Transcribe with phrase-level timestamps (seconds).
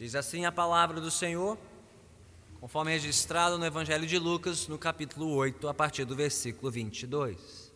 [0.00, 1.58] Diz assim a palavra do Senhor,
[2.58, 7.70] conforme registrado no Evangelho de Lucas, no capítulo 8, a partir do versículo 22.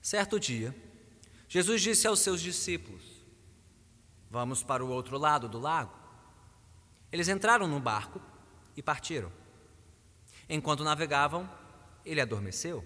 [0.00, 0.74] Certo dia,
[1.46, 3.04] Jesus disse aos seus discípulos:
[4.30, 5.92] Vamos para o outro lado do lago.
[7.12, 8.22] Eles entraram no barco
[8.74, 9.30] e partiram.
[10.48, 11.46] Enquanto navegavam,
[12.06, 12.82] ele adormeceu.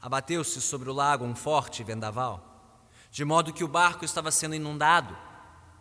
[0.00, 2.51] Abateu-se sobre o lago um forte vendaval,
[3.12, 5.14] de modo que o barco estava sendo inundado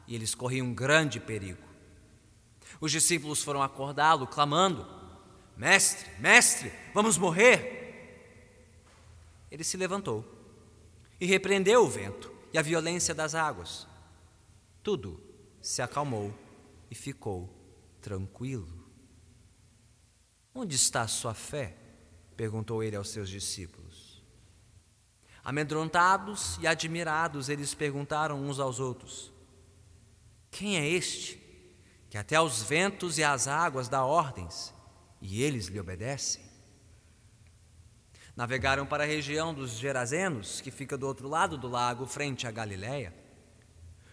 [0.06, 1.64] e eles corriam grande perigo.
[2.82, 4.86] Os discípulos foram acordá-lo, clamando:
[5.56, 7.80] Mestre, mestre, vamos morrer!
[9.50, 10.26] Ele se levantou
[11.22, 13.88] e repreendeu o vento e a violência das águas.
[14.84, 15.24] Tudo
[15.62, 16.34] se acalmou
[16.90, 17.50] e ficou
[18.02, 18.68] tranquilo.
[20.54, 21.78] Onde está a sua fé?
[22.36, 23.81] perguntou ele aos seus discípulos.
[25.44, 29.32] Amedrontados e admirados, eles perguntaram uns aos outros:
[30.52, 31.42] Quem é este
[32.10, 34.74] que até aos ventos e às águas dá ordens
[35.22, 36.44] e eles lhe obedecem?
[38.36, 42.52] Navegaram para a região dos Gerazenos, que fica do outro lado do lago, frente à
[42.52, 43.14] Galiléia.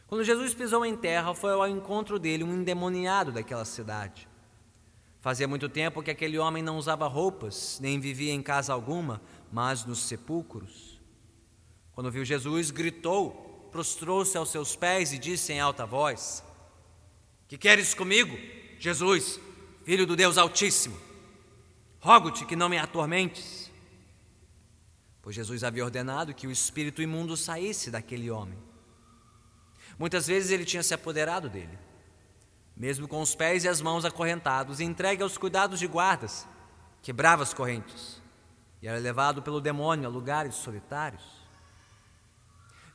[0.07, 4.27] Quando Jesus pisou em terra, foi ao encontro dele um endemoniado daquela cidade.
[5.21, 9.21] Fazia muito tempo que aquele homem não usava roupas, nem vivia em casa alguma,
[9.53, 10.88] mas nos sepulcros.
[11.99, 16.45] Quando viu Jesus, gritou, prostrou-se aos seus pés e disse em alta voz:
[17.49, 18.39] Que queres comigo,
[18.79, 19.41] Jesus,
[19.85, 20.97] filho do Deus Altíssimo?
[21.99, 23.69] Rogo-te que não me atormentes.
[25.21, 28.61] Pois Jesus havia ordenado que o espírito imundo saísse daquele homem.
[29.99, 31.77] Muitas vezes ele tinha se apoderado dele,
[32.77, 36.47] mesmo com os pés e as mãos acorrentados, entregue aos cuidados de guardas,
[37.03, 38.23] quebrava as correntes
[38.81, 41.38] e era levado pelo demônio a lugares solitários.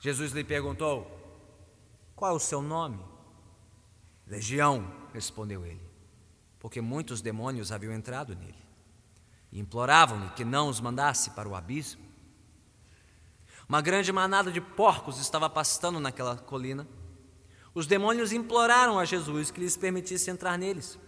[0.03, 1.09] Jesus lhe perguntou:
[2.13, 2.99] Qual é o seu nome?
[4.27, 5.79] Legião, respondeu ele,
[6.59, 8.61] porque muitos demônios haviam entrado nele
[9.49, 12.03] e imploravam-lhe que não os mandasse para o abismo.
[13.69, 16.85] Uma grande manada de porcos estava pastando naquela colina.
[17.73, 20.99] Os demônios imploraram a Jesus que lhes permitisse entrar neles,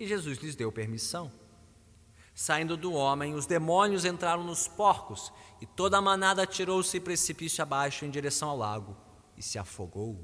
[0.00, 1.30] e Jesus lhes deu permissão.
[2.40, 8.04] Saindo do homem, os demônios entraram nos porcos, e toda a manada atirou-se precipício abaixo
[8.04, 8.96] em direção ao lago
[9.36, 10.22] e se afogou.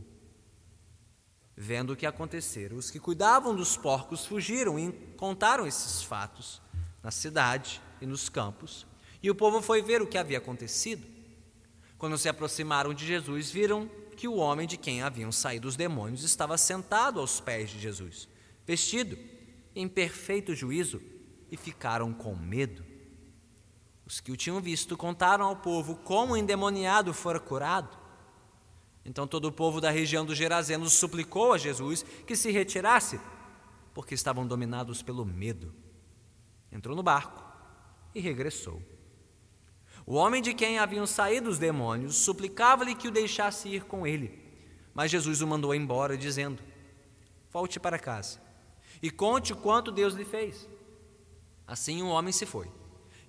[1.56, 6.62] Vendo o que acontecera, os que cuidavam dos porcos fugiram e contaram esses fatos
[7.02, 8.86] na cidade e nos campos,
[9.20, 11.04] e o povo foi ver o que havia acontecido.
[11.98, 16.22] Quando se aproximaram de Jesus, viram que o homem de quem haviam saído os demônios
[16.22, 18.28] estava sentado aos pés de Jesus,
[18.64, 19.18] vestido
[19.74, 21.02] em perfeito juízo,
[21.54, 22.84] e ficaram com medo.
[24.04, 27.96] Os que o tinham visto contaram ao povo como o endemoniado fora curado.
[29.04, 33.20] Então todo o povo da região dos Gerazenos suplicou a Jesus que se retirasse,
[33.94, 35.72] porque estavam dominados pelo medo.
[36.72, 37.44] Entrou no barco
[38.12, 38.82] e regressou.
[40.04, 44.42] O homem de quem haviam saído os demônios suplicava-lhe que o deixasse ir com ele.
[44.92, 46.60] Mas Jesus o mandou embora, dizendo:
[47.52, 48.42] Volte para casa
[49.00, 50.68] e conte quanto Deus lhe fez.
[51.66, 52.70] Assim o homem se foi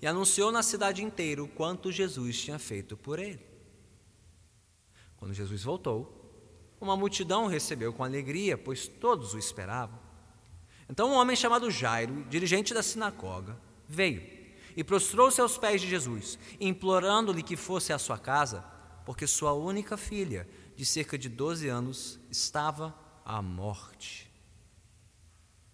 [0.01, 3.44] e anunciou na cidade inteira o quanto Jesus tinha feito por ele.
[5.18, 6.22] Quando Jesus voltou,
[6.79, 10.00] uma multidão o recebeu com alegria, pois todos o esperavam.
[10.90, 13.57] Então um homem chamado Jairo, dirigente da sinagoga,
[13.88, 14.22] veio
[14.75, 18.63] e prostrou-se aos pés de Jesus, implorando-lhe que fosse à sua casa,
[19.06, 24.29] porque sua única filha, de cerca de 12 anos, estava à morte.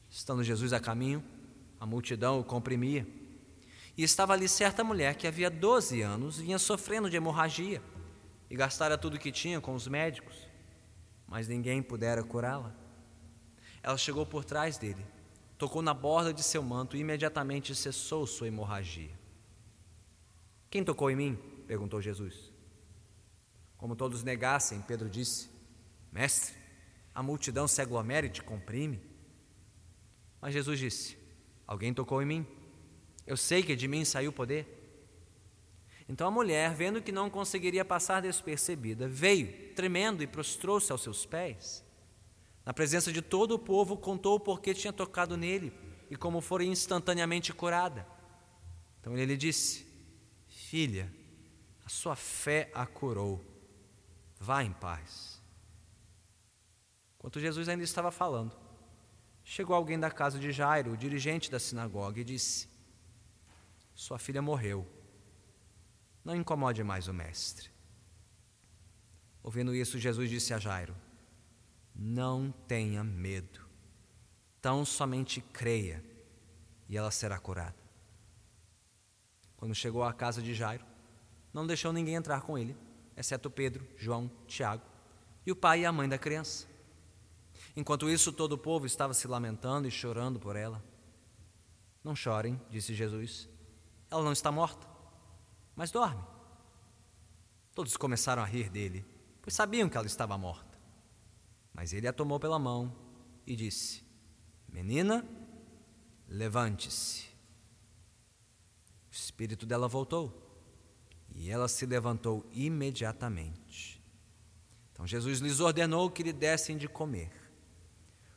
[0.09, 1.23] Estando Jesus a caminho,
[1.81, 3.05] a multidão o comprimia.
[3.97, 7.81] E estava ali certa mulher que havia 12 anos vinha sofrendo de hemorragia
[8.49, 10.47] e gastara tudo que tinha com os médicos,
[11.27, 12.73] mas ninguém pudera curá-la.
[13.83, 15.05] Ela chegou por trás dele
[15.61, 19.11] tocou na borda de seu manto e imediatamente cessou sua hemorragia.
[20.71, 21.39] Quem tocou em mim?
[21.67, 22.51] perguntou Jesus.
[23.77, 25.51] Como todos negassem, Pedro disse:
[26.11, 26.55] Mestre,
[27.13, 28.99] a multidão se aglomera e te comprime.
[30.41, 31.15] Mas Jesus disse:
[31.71, 32.45] Alguém tocou em mim.
[33.25, 34.67] Eu sei que de mim saiu o poder.
[36.09, 41.25] Então a mulher, vendo que não conseguiria passar despercebida, veio, tremendo, e prostrou-se aos seus
[41.25, 41.81] pés.
[42.65, 45.71] Na presença de todo o povo, contou o porquê tinha tocado nele
[46.09, 48.05] e como fora instantaneamente curada.
[48.99, 49.87] Então ele lhe disse:
[50.49, 51.09] Filha,
[51.85, 53.41] a sua fé a curou.
[54.37, 55.41] Vá em paz.
[57.15, 58.59] Enquanto Jesus ainda estava falando,
[59.51, 62.69] chegou alguém da casa de Jairo, o dirigente da sinagoga, e disse:
[63.93, 64.87] Sua filha morreu.
[66.23, 67.69] Não incomode mais o mestre.
[69.43, 70.95] Ouvindo isso, Jesus disse a Jairo:
[71.93, 73.59] não tenha medo.
[74.61, 76.01] Tão somente creia
[76.87, 77.75] e ela será curada.
[79.57, 80.85] Quando chegou à casa de Jairo,
[81.53, 82.73] não deixou ninguém entrar com ele,
[83.17, 84.85] exceto Pedro, João, Tiago
[85.45, 86.70] e o pai e a mãe da criança.
[87.75, 90.83] Enquanto isso, todo o povo estava se lamentando e chorando por ela.
[92.03, 93.47] Não chorem, disse Jesus.
[94.09, 94.87] Ela não está morta,
[95.75, 96.23] mas dorme.
[97.73, 99.05] Todos começaram a rir dele,
[99.41, 100.77] pois sabiam que ela estava morta.
[101.73, 102.93] Mas ele a tomou pela mão
[103.47, 104.03] e disse:
[104.67, 105.25] Menina,
[106.27, 107.25] levante-se.
[109.09, 110.51] O espírito dela voltou
[111.33, 114.01] e ela se levantou imediatamente.
[114.91, 117.40] Então Jesus lhes ordenou que lhe dessem de comer.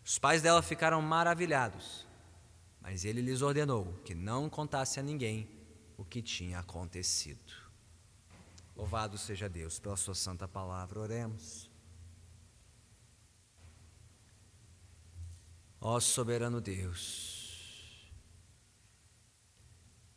[0.05, 2.07] Os pais dela ficaram maravilhados,
[2.81, 5.49] mas ele lhes ordenou que não contasse a ninguém
[5.97, 7.53] o que tinha acontecido.
[8.77, 11.01] Louvado seja Deus pela Sua santa palavra.
[11.01, 11.71] Oremos.
[15.81, 18.11] Ó soberano Deus,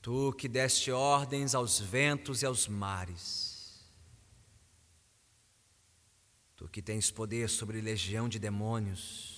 [0.01, 3.85] Tu que deste ordens aos ventos e aos mares,
[6.55, 9.36] Tu que tens poder sobre legião de demônios,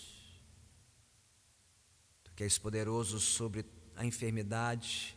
[2.40, 3.66] que és poderoso sobre
[3.98, 5.14] a enfermidade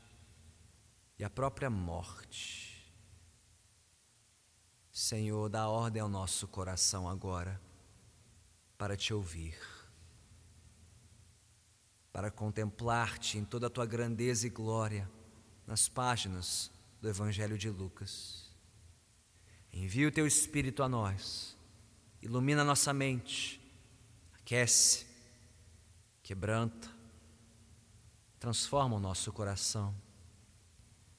[1.17, 2.93] e a própria morte.
[4.91, 7.61] Senhor, dá ordem ao nosso coração agora
[8.77, 9.57] para te ouvir
[12.13, 15.09] para contemplar-te em toda a tua grandeza e glória
[15.65, 18.51] nas páginas do Evangelho de Lucas.
[19.73, 21.57] Envia o teu Espírito a nós,
[22.21, 23.61] ilumina nossa mente,
[24.35, 25.07] aquece,
[26.21, 26.92] quebranta,
[28.43, 29.95] transforma o nosso coração,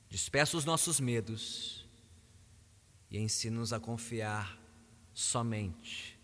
[0.10, 1.88] despeça os nossos medos
[3.10, 4.60] e ensina-nos a confiar
[5.14, 6.20] somente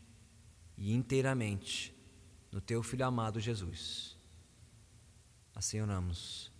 [0.78, 1.96] e inteiramente
[2.52, 4.18] no teu Filho amado Jesus.
[5.56, 6.52] Assim oramos.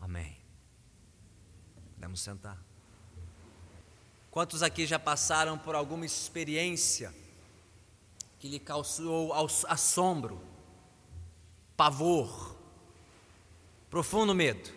[0.00, 0.36] Amém.
[1.94, 2.60] Podemos sentar.
[4.32, 7.14] Quantos aqui já passaram por alguma experiência
[8.40, 9.32] que lhe causou
[9.68, 10.42] assombro,
[11.76, 12.58] pavor,
[13.90, 14.70] profundo medo?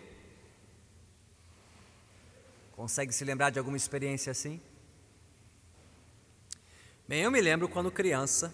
[2.72, 4.60] Consegue se lembrar de alguma experiência assim?
[7.06, 8.52] Bem, eu me lembro quando criança,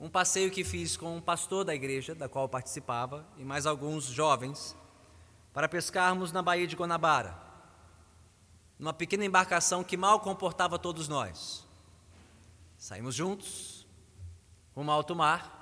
[0.00, 4.04] um passeio que fiz com um pastor da igreja, da qual participava, e mais alguns
[4.04, 4.74] jovens,
[5.54, 7.36] para pescarmos na Baía de Guanabara,
[8.78, 11.64] numa pequena embarcação que mal comportava todos nós.
[12.76, 13.86] Saímos juntos,
[14.74, 15.57] rumo ao alto mar,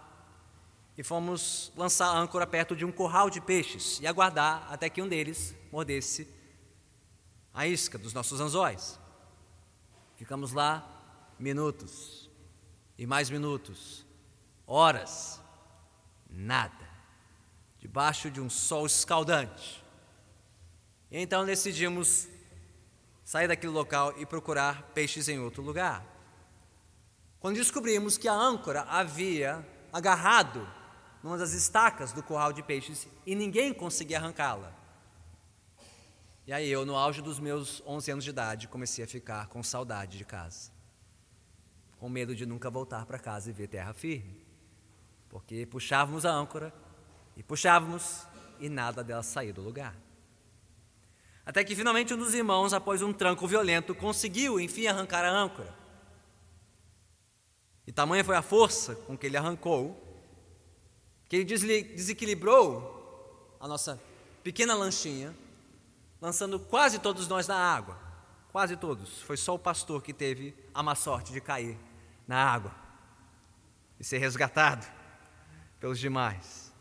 [0.96, 5.08] e fomos lançar âncora perto de um curral de peixes e aguardar até que um
[5.08, 6.26] deles mordesse
[7.52, 8.98] a isca dos nossos anzóis.
[10.16, 10.86] Ficamos lá
[11.38, 12.30] minutos
[12.98, 14.06] e mais minutos
[14.66, 15.40] horas,
[16.30, 16.88] nada,
[17.78, 19.84] debaixo de um sol escaldante.
[21.10, 22.26] E então decidimos
[23.22, 26.04] sair daquele local e procurar peixes em outro lugar.
[27.38, 30.66] Quando descobrimos que a âncora havia agarrado
[31.26, 34.72] numa das estacas do curral de peixes e ninguém conseguia arrancá-la.
[36.46, 39.62] E aí eu, no auge dos meus 11 anos de idade, comecei a ficar com
[39.62, 40.70] saudade de casa.
[41.98, 44.46] Com medo de nunca voltar para casa e ver terra firme
[45.28, 46.72] porque puxávamos a âncora
[47.36, 48.26] e puxávamos
[48.58, 49.94] e nada dela saía do lugar.
[51.44, 55.74] Até que finalmente um dos irmãos, após um tranco violento, conseguiu enfim arrancar a âncora.
[57.86, 60.05] E tamanha foi a força com que ele arrancou,
[61.28, 64.00] que ele desequilibrou a nossa
[64.42, 65.34] pequena lanchinha,
[66.20, 67.98] lançando quase todos nós na água.
[68.52, 69.20] Quase todos.
[69.22, 71.76] Foi só o pastor que teve a má sorte de cair
[72.26, 72.74] na água
[73.98, 74.86] e ser resgatado
[75.80, 76.72] pelos demais.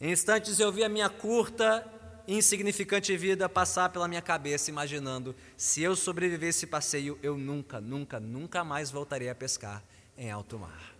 [0.00, 1.86] Em instantes eu vi a minha curta
[2.26, 7.80] e insignificante vida passar pela minha cabeça, imaginando: se eu sobreviver esse passeio, eu nunca,
[7.80, 9.82] nunca, nunca mais voltarei a pescar
[10.16, 10.97] em alto mar.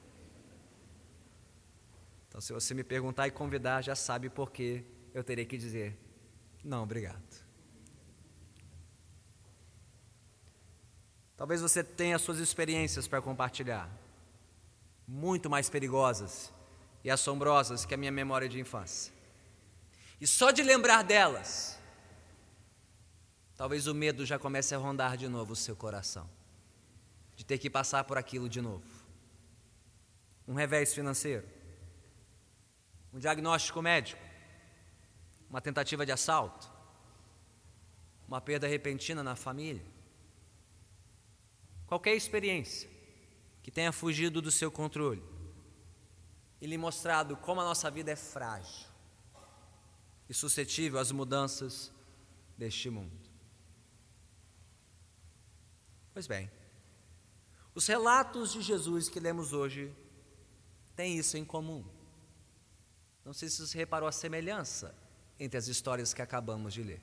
[2.28, 5.99] Então, se você me perguntar e convidar, já sabe por que eu terei que dizer:
[6.62, 7.49] não, obrigado.
[11.37, 13.88] Talvez você tenha suas experiências para compartilhar,
[15.06, 16.52] muito mais perigosas
[17.04, 19.12] e assombrosas que a minha memória de infância.
[20.20, 21.78] E só de lembrar delas,
[23.56, 26.28] talvez o medo já comece a rondar de novo o seu coração,
[27.37, 28.85] de ter que passar por aquilo de novo.
[30.47, 31.47] Um revés financeiro,
[33.12, 34.22] um diagnóstico médico,
[35.48, 36.70] uma tentativa de assalto,
[38.26, 39.84] uma perda repentina na família.
[41.86, 42.90] Qualquer experiência
[43.62, 45.22] que tenha fugido do seu controle
[46.60, 48.86] e lhe mostrado como a nossa vida é frágil
[50.28, 51.90] e suscetível às mudanças
[52.56, 53.28] deste mundo.
[56.12, 56.50] Pois bem,
[57.74, 59.94] os relatos de Jesus que lemos hoje
[60.96, 61.84] têm isso em comum.
[63.28, 64.94] Não sei se você reparou a semelhança
[65.38, 67.02] entre as histórias que acabamos de ler.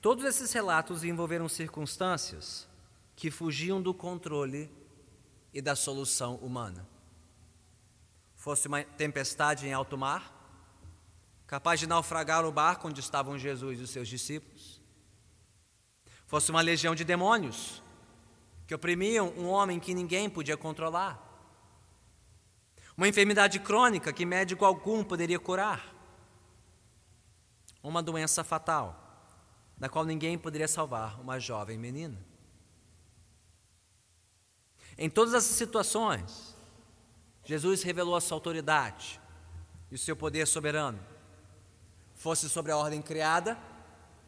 [0.00, 2.66] Todos esses relatos envolveram circunstâncias
[3.14, 4.68] que fugiam do controle
[5.54, 6.84] e da solução humana.
[8.34, 10.34] Fosse uma tempestade em alto mar,
[11.46, 14.82] capaz de naufragar o barco onde estavam Jesus e os seus discípulos,
[16.26, 17.80] fosse uma legião de demônios
[18.66, 21.31] que oprimiam um homem que ninguém podia controlar,
[22.96, 25.92] uma enfermidade crônica que médico algum poderia curar,
[27.82, 28.98] uma doença fatal
[29.76, 32.16] da qual ninguém poderia salvar uma jovem menina.
[34.96, 36.54] Em todas essas situações,
[37.44, 39.20] Jesus revelou a sua autoridade
[39.90, 41.00] e o seu poder soberano,
[42.14, 43.58] fosse sobre a ordem criada,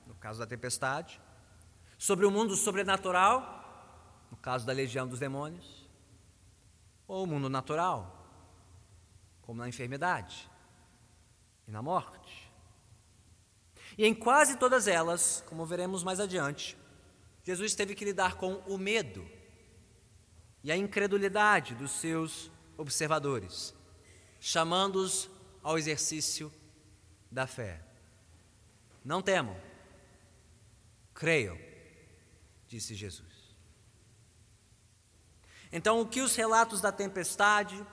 [0.06, 1.20] no caso da tempestade,
[1.96, 5.88] sobre o mundo sobrenatural, no caso da legião dos demônios,
[7.06, 8.23] ou o mundo natural,
[9.46, 10.50] como na enfermidade
[11.66, 12.52] e na morte.
[13.96, 16.76] E em quase todas elas, como veremos mais adiante,
[17.42, 19.28] Jesus teve que lidar com o medo
[20.62, 23.74] e a incredulidade dos seus observadores,
[24.40, 25.30] chamando-os
[25.62, 26.52] ao exercício
[27.30, 27.82] da fé.
[29.04, 29.56] Não temam,
[31.12, 31.58] creiam
[32.74, 33.54] disse Jesus.
[35.70, 37.84] Então, o que os relatos da tempestade,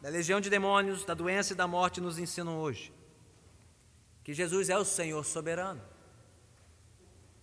[0.00, 2.92] da legião de demônios, da doença e da morte nos ensinam hoje?
[4.24, 5.82] Que Jesus é o Senhor soberano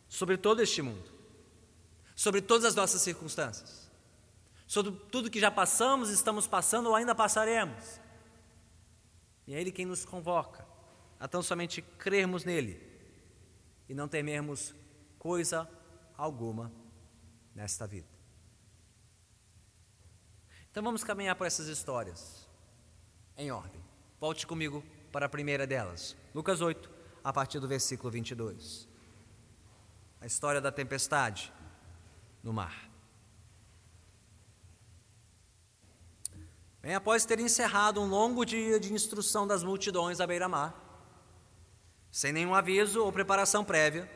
[0.08, 1.12] sobre todo este mundo,
[2.16, 3.90] sobre todas as nossas circunstâncias,
[4.66, 8.00] sobre tudo que já passamos, estamos passando ou ainda passaremos.
[9.46, 10.66] E é Ele quem nos convoca
[11.20, 12.82] a tão somente crermos nele
[13.88, 14.74] e não temermos
[15.18, 15.70] coisa
[16.18, 16.72] alguma
[17.56, 18.08] nesta vida.
[20.70, 22.47] Então vamos caminhar por essas histórias
[23.38, 23.82] em ordem.
[24.20, 26.90] Volte comigo para a primeira delas, Lucas 8,
[27.24, 28.88] a partir do versículo 22.
[30.20, 31.54] A história da tempestade
[32.44, 32.90] no mar.
[36.82, 40.74] Bem, após ter encerrado um longo dia de instrução das multidões à beira-mar,
[42.12, 44.10] sem nenhum aviso ou preparação prévia,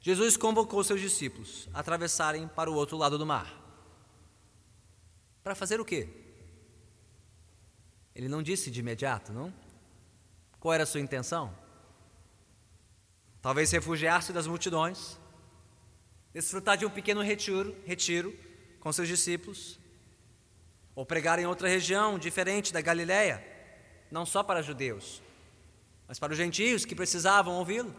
[0.00, 3.62] Jesus convocou seus discípulos a atravessarem para o outro lado do mar.
[5.44, 6.25] Para fazer o quê?
[8.16, 9.52] Ele não disse de imediato, não?
[10.58, 11.54] Qual era a sua intenção?
[13.42, 15.20] Talvez refugiar-se das multidões,
[16.32, 18.34] desfrutar de um pequeno retiro, retiro
[18.80, 19.78] com seus discípulos,
[20.94, 23.44] ou pregar em outra região diferente da Galiléia,
[24.10, 25.22] não só para judeus,
[26.08, 27.94] mas para os gentios que precisavam ouvi-lo.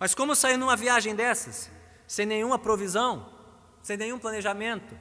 [0.00, 1.70] Mas como sair numa viagem dessas,
[2.08, 3.32] sem nenhuma provisão,
[3.80, 4.98] sem nenhum planejamento?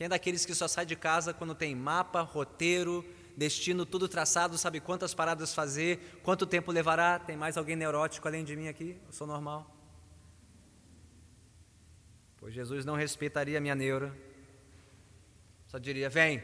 [0.00, 3.04] Quem é daqueles que só sai de casa quando tem mapa, roteiro,
[3.36, 7.18] destino, tudo traçado, sabe quantas paradas fazer, quanto tempo levará?
[7.18, 8.98] Tem mais alguém neurótico além de mim aqui?
[9.04, 9.70] Eu sou normal.
[12.38, 14.16] Pois Jesus não respeitaria a minha neura.
[15.66, 16.42] Só diria: vem,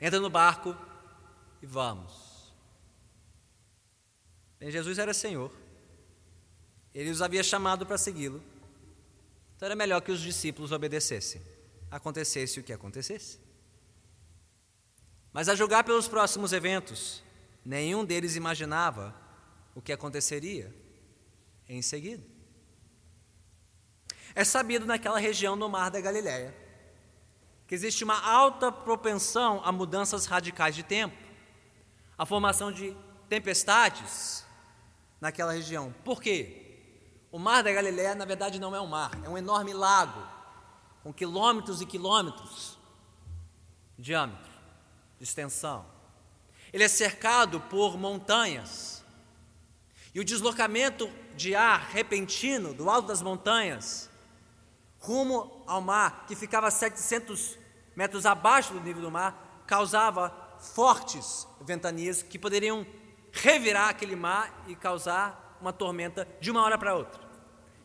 [0.00, 0.76] entra no barco
[1.62, 2.52] e vamos.
[4.58, 5.52] Bem, Jesus era Senhor.
[6.92, 8.42] Ele os havia chamado para segui-lo.
[9.54, 11.40] Então era melhor que os discípulos obedecessem,
[11.90, 13.38] acontecesse o que acontecesse.
[15.32, 17.22] Mas a julgar pelos próximos eventos,
[17.64, 19.14] nenhum deles imaginava
[19.74, 20.74] o que aconteceria
[21.68, 22.24] em seguida.
[24.34, 26.66] É sabido naquela região do Mar da Galileia
[27.66, 31.16] que existe uma alta propensão a mudanças radicais de tempo,
[32.16, 32.96] a formação de
[33.28, 34.46] tempestades
[35.20, 35.92] naquela região.
[36.04, 36.62] Por quê?
[37.32, 40.22] O mar da Galiléia, na verdade, não é um mar, é um enorme lago,
[41.06, 42.76] com quilômetros e quilômetros
[43.96, 44.50] de diâmetro,
[45.16, 45.86] de extensão.
[46.72, 49.04] Ele é cercado por montanhas.
[50.12, 54.10] E o deslocamento de ar repentino do alto das montanhas
[54.98, 57.56] rumo ao mar, que ficava a 700
[57.94, 62.84] metros abaixo do nível do mar, causava fortes ventanias que poderiam
[63.30, 67.20] revirar aquele mar e causar uma tormenta de uma hora para outra.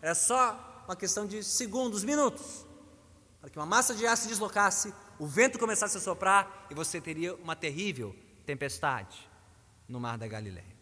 [0.01, 2.65] Era só uma questão de segundos, minutos,
[3.41, 7.01] para que uma massa de ar se deslocasse, o vento começasse a soprar e você
[7.01, 9.29] teria uma terrível tempestade
[9.89, 10.79] no mar da Galileia.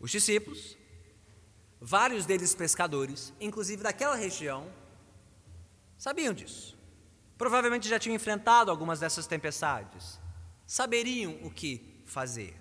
[0.00, 0.76] Os discípulos,
[1.86, 4.72] Vários deles pescadores, inclusive daquela região,
[5.98, 6.78] sabiam disso.
[7.36, 10.18] Provavelmente já tinham enfrentado algumas dessas tempestades.
[10.66, 12.58] Saberiam o que fazer.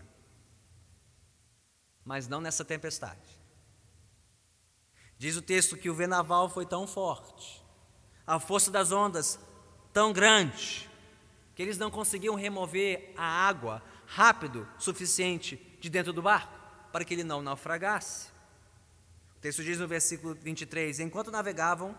[2.04, 3.40] Mas não nessa tempestade.
[5.18, 7.63] Diz o texto que o vendaval foi tão forte,
[8.26, 9.40] a força das ondas
[9.92, 10.90] tão grande,
[11.56, 16.54] que eles não conseguiam remover a água rápido suficiente de dentro do barco
[16.92, 18.30] para que ele não naufragasse.
[19.38, 21.98] O texto diz no versículo 23: Enquanto navegavam,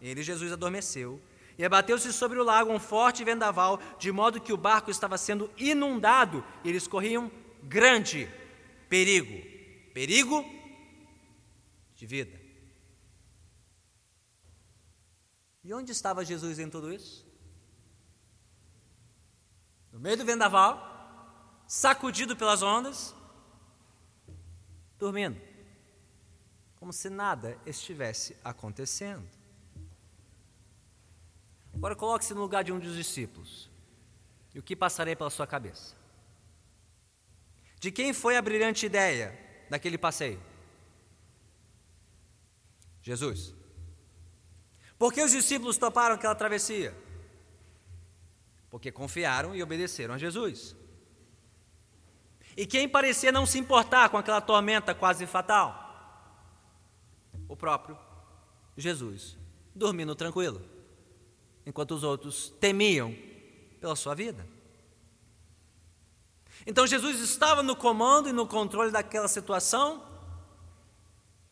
[0.00, 1.20] ele, Jesus, adormeceu
[1.56, 5.50] e abateu-se sobre o lago um forte vendaval, de modo que o barco estava sendo
[5.56, 7.30] inundado e eles corriam
[7.62, 8.28] grande
[8.88, 9.54] perigo
[9.94, 10.44] perigo
[11.94, 12.43] de vida.
[15.64, 17.26] E onde estava Jesus em tudo isso?
[19.90, 23.14] No meio do vendaval, sacudido pelas ondas,
[24.98, 25.40] dormindo,
[26.76, 29.26] como se nada estivesse acontecendo.
[31.72, 33.70] Agora coloque-se no lugar de um dos discípulos.
[34.54, 35.96] E o que passarei pela sua cabeça?
[37.80, 39.38] De quem foi a brilhante ideia
[39.70, 40.42] daquele passeio?
[43.02, 43.54] Jesus.
[44.98, 46.96] Por que os discípulos toparam aquela travessia?
[48.70, 50.74] Porque confiaram e obedeceram a Jesus.
[52.56, 55.82] E quem parecia não se importar com aquela tormenta quase fatal?
[57.48, 57.98] O próprio
[58.76, 59.36] Jesus,
[59.74, 60.62] dormindo tranquilo,
[61.66, 63.14] enquanto os outros temiam
[63.80, 64.46] pela sua vida.
[66.66, 70.02] Então Jesus estava no comando e no controle daquela situação?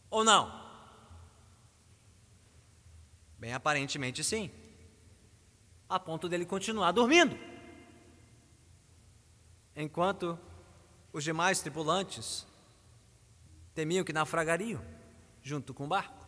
[0.08, 0.61] Ou não?
[3.42, 4.52] Bem, aparentemente sim.
[5.88, 7.36] A ponto dele continuar dormindo.
[9.74, 10.38] Enquanto
[11.12, 12.46] os demais tripulantes
[13.74, 14.80] temiam que naufragariam
[15.42, 16.24] junto com o barco.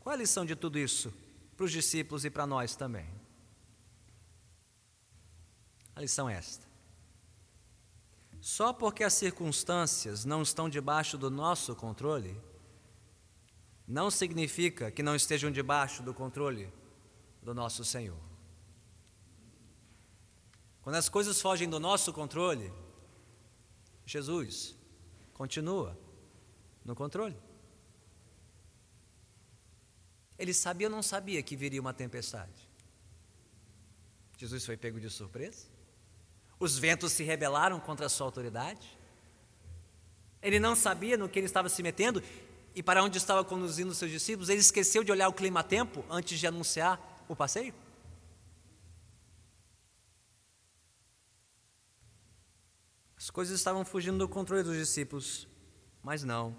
[0.00, 1.14] Qual a lição de tudo isso
[1.56, 3.08] para os discípulos e para nós também?
[5.94, 6.66] A lição é esta.
[8.40, 12.47] Só porque as circunstâncias não estão debaixo do nosso controle,
[13.88, 16.70] não significa que não estejam debaixo do controle
[17.42, 18.18] do nosso Senhor.
[20.82, 22.70] Quando as coisas fogem do nosso controle,
[24.04, 24.76] Jesus
[25.32, 25.98] continua
[26.84, 27.36] no controle.
[30.38, 32.68] Ele sabia ou não sabia que viria uma tempestade?
[34.36, 35.66] Jesus foi pego de surpresa?
[36.60, 38.98] Os ventos se rebelaram contra a sua autoridade?
[40.42, 42.22] Ele não sabia no que ele estava se metendo
[42.78, 46.46] e para onde estava conduzindo seus discípulos, ele esqueceu de olhar o clima-tempo antes de
[46.46, 47.74] anunciar o passeio?
[53.16, 55.48] As coisas estavam fugindo do controle dos discípulos,
[56.04, 56.56] mas não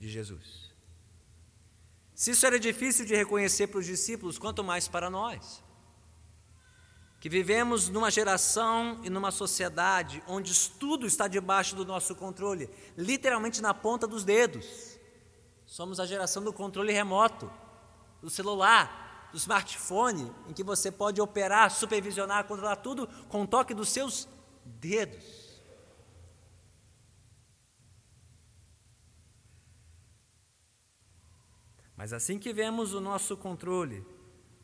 [0.00, 0.70] de Jesus.
[2.14, 5.62] Se isso era difícil de reconhecer para os discípulos, quanto mais para nós
[7.22, 13.62] que vivemos numa geração e numa sociedade onde tudo está debaixo do nosso controle, literalmente
[13.62, 14.98] na ponta dos dedos.
[15.64, 17.48] Somos a geração do controle remoto,
[18.20, 23.72] do celular, do smartphone, em que você pode operar, supervisionar, controlar tudo com o toque
[23.72, 24.26] dos seus
[24.64, 25.62] dedos.
[31.96, 34.04] Mas assim que vemos o nosso controle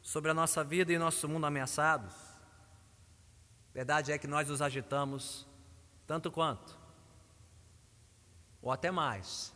[0.03, 2.28] sobre a nossa vida e nosso mundo ameaçados,
[3.79, 5.47] Verdade é que nós nos agitamos
[6.05, 6.77] tanto quanto,
[8.61, 9.55] ou até mais,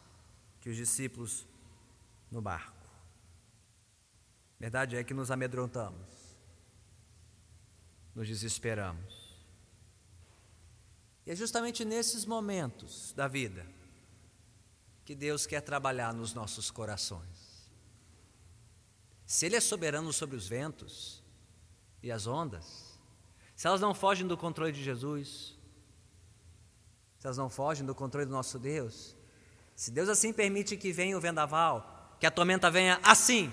[0.61, 1.45] que os discípulos
[2.31, 2.87] no barco.
[4.61, 6.07] Verdade é que nos amedrontamos,
[8.15, 9.37] nos desesperamos.
[11.27, 13.67] E é justamente nesses momentos da vida
[15.05, 17.69] que Deus quer trabalhar nos nossos corações.
[19.27, 21.21] Se Ele é soberano sobre os ventos
[22.01, 22.82] e as ondas,
[23.55, 25.57] se elas não fogem do controle de Jesus,
[27.19, 29.17] se elas não fogem do controle do nosso Deus,
[29.75, 33.53] se Deus assim permite que venha o vendaval, que a tormenta venha assim,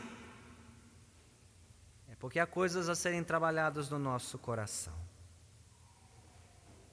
[2.09, 4.93] é porque há coisas a serem trabalhadas no nosso coração.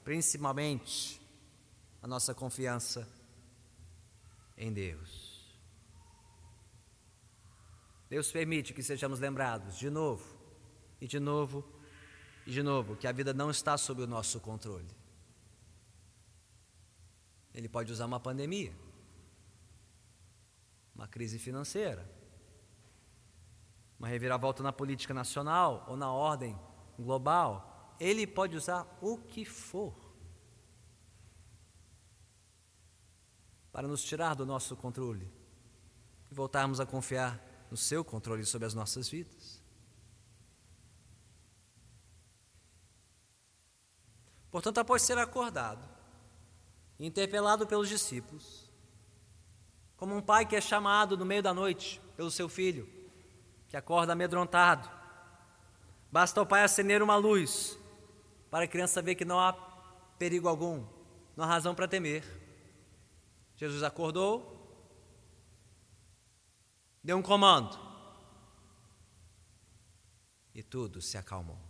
[0.03, 1.21] Principalmente
[2.01, 3.07] a nossa confiança
[4.57, 5.37] em Deus.
[8.09, 10.25] Deus permite que sejamos lembrados de novo
[11.01, 11.76] e de novo
[12.47, 14.89] e de novo, que a vida não está sob o nosso controle.
[17.53, 18.73] Ele pode usar uma pandemia,
[20.95, 22.09] uma crise financeira,
[23.99, 26.57] uma reviravolta na política nacional ou na ordem
[26.97, 27.95] global.
[27.99, 30.07] Ele pode usar o que for.
[33.77, 35.31] para nos tirar do nosso controle
[36.31, 39.56] e voltarmos a confiar no seu controle sobre as nossas vidas.
[44.57, 45.87] Portanto, após ser acordado
[46.99, 48.67] interpelado pelos discípulos,
[49.95, 52.89] como um pai que é chamado no meio da noite pelo seu filho,
[53.67, 54.89] que acorda amedrontado,
[56.11, 57.77] basta ao pai acender uma luz
[58.49, 59.53] para a criança saber que não há
[60.17, 60.83] perigo algum,
[61.35, 62.23] não há razão para temer.
[63.55, 64.91] Jesus acordou,
[67.03, 67.77] deu um comando
[70.51, 71.66] e tudo se acalmou.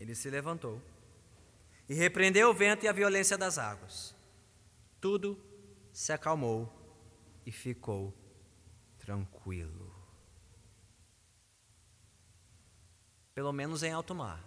[0.00, 0.80] Ele se levantou
[1.86, 4.16] e repreendeu o vento e a violência das águas.
[4.98, 5.38] Tudo
[5.92, 6.72] se acalmou
[7.44, 8.14] e ficou
[8.98, 9.94] tranquilo.
[13.34, 14.42] Pelo menos em alto mar.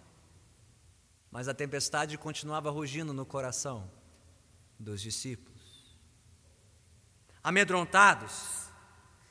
[1.30, 3.88] Mas a tempestade continuava rugindo no coração
[4.76, 5.96] dos discípulos.
[7.44, 8.68] Amedrontados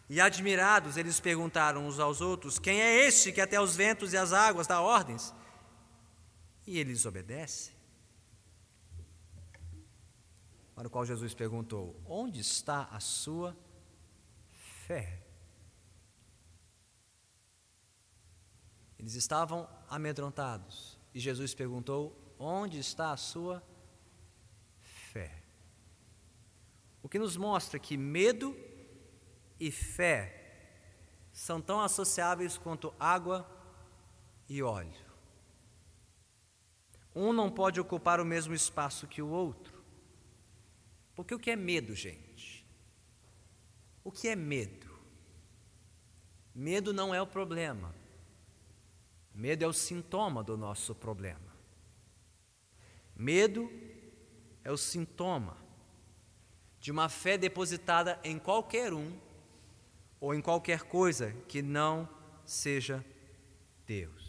[0.09, 4.17] e admirados, eles perguntaram uns aos outros: Quem é este que até os ventos e
[4.17, 5.33] as águas dá ordens?
[6.65, 7.73] E eles obedecem.
[10.76, 13.56] Para o qual Jesus perguntou: Onde está a sua
[14.88, 15.21] fé?
[18.97, 23.62] Eles estavam amedrontados e Jesus perguntou: Onde está a sua
[24.80, 25.43] fé?
[27.02, 28.56] O que nos mostra que medo
[29.60, 30.39] e fé
[31.34, 33.49] são tão associáveis quanto água
[34.47, 35.02] e óleo.
[37.15, 39.84] Um não pode ocupar o mesmo espaço que o outro.
[41.15, 42.65] Porque o que é medo, gente?
[44.04, 44.91] O que é medo?
[46.54, 47.93] Medo não é o problema.
[49.34, 51.54] Medo é o sintoma do nosso problema.
[53.15, 53.69] Medo
[54.63, 55.58] é o sintoma
[56.80, 59.17] de uma fé depositada em qualquer um
[60.19, 62.08] ou em qualquer coisa que não
[62.45, 63.04] seja
[63.86, 64.22] Deus.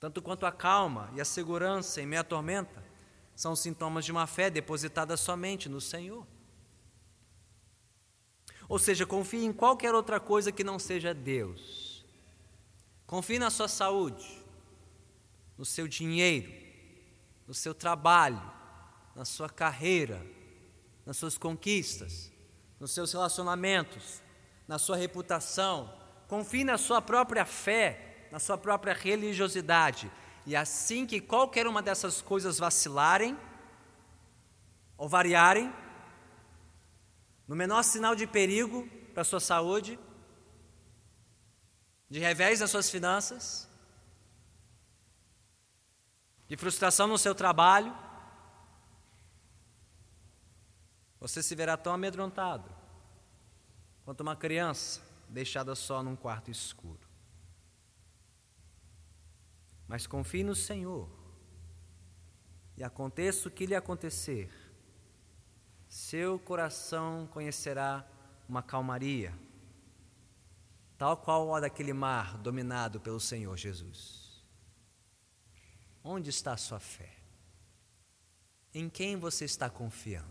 [0.00, 2.82] Tanto quanto a calma e a segurança em meia tormenta
[3.36, 6.26] são sintomas de uma fé depositada somente no Senhor.
[8.66, 12.04] Ou seja, confie em qualquer outra coisa que não seja Deus.
[13.06, 14.42] Confie na sua saúde,
[15.58, 16.50] no seu dinheiro,
[17.46, 18.40] no seu trabalho,
[19.14, 20.24] na sua carreira,
[21.04, 22.32] nas suas conquistas,
[22.78, 24.22] nos seus relacionamentos,
[24.66, 25.92] na sua reputação.
[26.28, 30.10] Confie na sua própria fé, na sua própria religiosidade.
[30.46, 33.38] E assim que qualquer uma dessas coisas vacilarem
[34.96, 35.72] ou variarem,
[37.46, 39.98] no menor sinal de perigo para a sua saúde,
[42.08, 43.68] de revés nas suas finanças,
[46.48, 47.96] de frustração no seu trabalho,
[51.20, 52.68] você se verá tão amedrontado
[54.04, 57.09] quanto uma criança deixada só num quarto escuro.
[59.90, 61.10] Mas confie no Senhor,
[62.76, 64.48] e aconteça o que lhe acontecer,
[65.88, 68.08] seu coração conhecerá
[68.48, 69.36] uma calmaria
[70.96, 74.44] tal qual a daquele mar dominado pelo Senhor Jesus.
[76.04, 77.16] Onde está a sua fé?
[78.72, 80.28] Em quem você está confiando?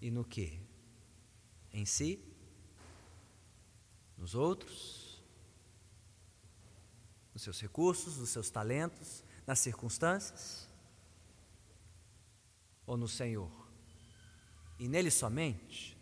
[0.00, 0.60] E no que?
[1.72, 2.22] Em si?
[4.16, 5.03] Nos outros?
[7.34, 10.68] Nos seus recursos, nos seus talentos, nas circunstâncias?
[12.86, 13.50] Ou no Senhor?
[14.78, 15.98] E nele somente?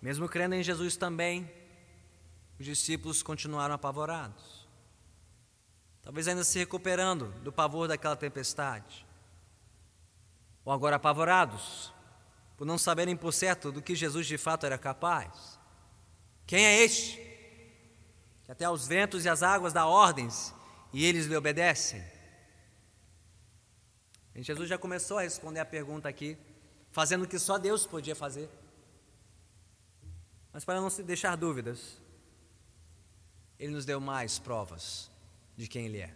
[0.00, 1.50] Mesmo crendo em Jesus também,
[2.58, 4.66] os discípulos continuaram apavorados.
[6.02, 9.06] Talvez ainda se recuperando do pavor daquela tempestade.
[10.64, 11.92] Ou agora apavorados,
[12.56, 15.58] por não saberem por certo do que Jesus de fato era capaz.
[16.46, 17.33] Quem é este?
[18.44, 20.54] Que até os ventos e as águas dá ordens
[20.92, 22.04] e eles lhe obedecem.
[24.34, 26.36] E Jesus já começou a responder a pergunta aqui,
[26.90, 28.50] fazendo o que só Deus podia fazer.
[30.52, 31.98] Mas para não se deixar dúvidas,
[33.58, 35.10] ele nos deu mais provas
[35.56, 36.14] de quem ele é.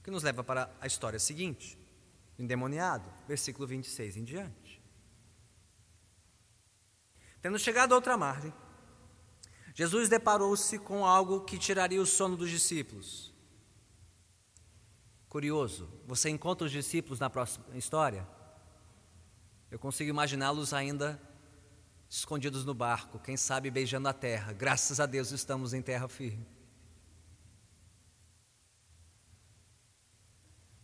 [0.00, 1.78] O que nos leva para a história seguinte,
[2.38, 4.82] endemoniado, versículo 26 em diante.
[7.40, 8.52] Tendo chegado a outra margem,
[9.74, 13.32] Jesus deparou-se com algo que tiraria o sono dos discípulos.
[15.28, 18.28] Curioso, você encontra os discípulos na próxima história?
[19.70, 21.20] Eu consigo imaginá-los ainda
[22.10, 24.52] escondidos no barco, quem sabe beijando a terra.
[24.52, 26.46] Graças a Deus estamos em terra firme.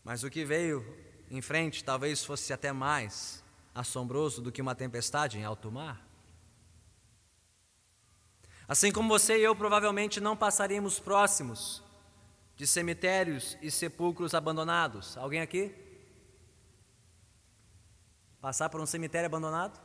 [0.03, 0.83] Mas o que veio
[1.31, 6.08] em frente talvez fosse até mais assombroso do que uma tempestade em alto mar.
[8.69, 11.83] Assim como você e eu provavelmente não passaríamos próximos
[12.55, 15.17] de cemitérios e sepulcros abandonados.
[15.17, 15.75] Alguém aqui?
[18.43, 19.81] Passar por um cemitério abandonado?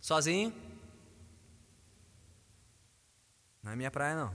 [0.00, 0.54] Sozinho?
[3.60, 4.32] Não é minha praia, não.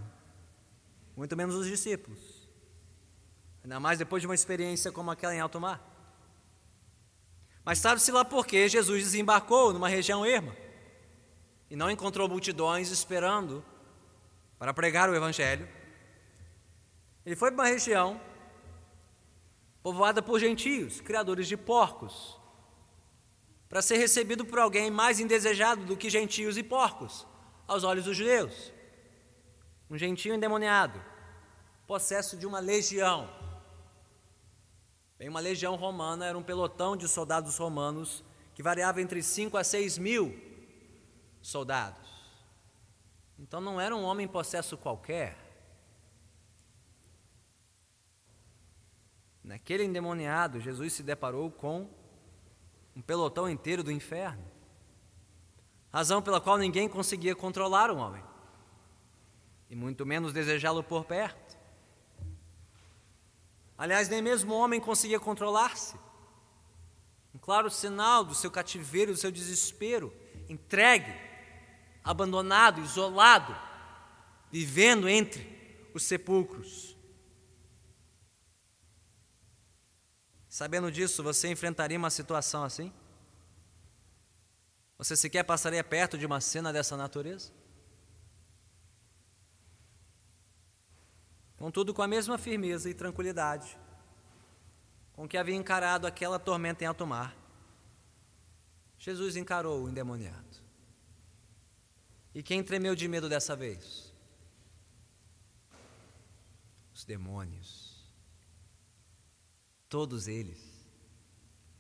[1.15, 2.45] Muito menos os discípulos.
[3.63, 5.81] Ainda mais depois de uma experiência como aquela em alto mar.
[7.63, 10.66] Mas sabe-se lá por que Jesus desembarcou numa região erma
[11.69, 13.63] e não encontrou multidões esperando
[14.57, 15.67] para pregar o Evangelho.
[17.25, 18.19] Ele foi para uma região
[19.83, 22.39] povoada por gentios, criadores de porcos,
[23.69, 27.27] para ser recebido por alguém mais indesejado do que gentios e porcos,
[27.67, 28.71] aos olhos dos judeus.
[29.89, 31.01] Um gentio endemoniado,
[31.85, 33.29] possesso de uma legião.
[35.17, 39.63] Bem, uma legião romana era um pelotão de soldados romanos que variava entre 5 a
[39.63, 40.46] 6 mil
[41.47, 42.09] soldados.
[43.39, 45.37] Então não era um homem possesso qualquer.
[49.41, 51.89] Naquele endemoniado, Jesus se deparou com
[52.93, 54.43] um pelotão inteiro do inferno.
[55.89, 58.23] Razão pela qual ninguém conseguia controlar o homem,
[59.69, 61.57] e muito menos desejá-lo por perto.
[63.77, 65.95] Aliás, nem mesmo o homem conseguia controlar-se.
[67.33, 70.13] Um claro sinal do seu cativeiro, do seu desespero,
[70.49, 71.26] entregue,
[72.07, 73.53] abandonado, isolado,
[74.49, 76.95] vivendo entre os sepulcros.
[80.47, 82.93] Sabendo disso, você enfrentaria uma situação assim?
[84.97, 87.51] Você sequer passaria perto de uma cena dessa natureza?
[91.57, 93.77] Contudo, com a mesma firmeza e tranquilidade
[95.13, 97.35] com que havia encarado aquela tormenta em alto mar,
[98.97, 100.46] Jesus encarou o endemoniado.
[102.37, 104.13] E quem tremeu de medo dessa vez?
[106.93, 108.05] Os demônios.
[109.89, 110.61] Todos eles.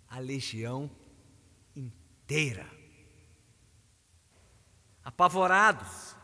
[0.07, 0.89] A legião
[1.75, 2.67] inteira.
[5.03, 6.15] Apavorados,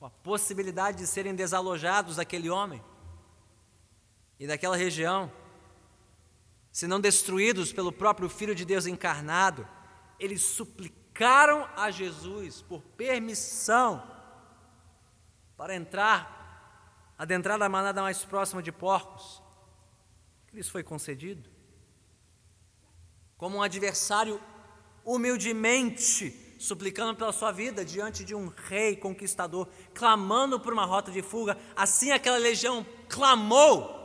[0.00, 2.82] com a possibilidade de serem desalojados daquele homem
[4.40, 5.30] e daquela região,
[6.72, 9.64] se não destruídos pelo próprio Filho de Deus encarnado,
[10.18, 10.97] eles suplicaram
[11.76, 14.02] a Jesus por permissão
[15.56, 19.42] para entrar, adentrar da manada mais próxima de porcos.
[20.52, 21.48] Lhes foi concedido.
[23.36, 24.40] Como um adversário
[25.04, 31.22] humildemente suplicando pela sua vida diante de um rei conquistador, clamando por uma rota de
[31.22, 31.56] fuga.
[31.76, 33.96] Assim aquela legião clamou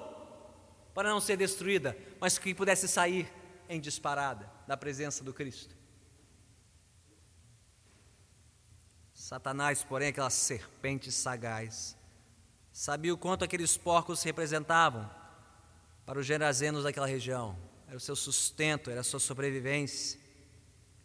[0.93, 3.27] para não ser destruída, mas que pudesse sair
[3.67, 5.82] em disparada da presença do Cristo.
[9.33, 11.97] Satanás, porém, aquela serpente sagaz,
[12.71, 15.09] sabia o quanto aqueles porcos representavam
[16.05, 17.57] para os gerazenos daquela região.
[17.87, 20.19] Era o seu sustento, era a sua sobrevivência.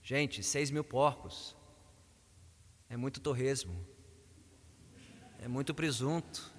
[0.03, 1.57] Gente, seis mil porcos.
[2.91, 3.83] É muito torresmo.
[5.41, 6.53] É muito presunto.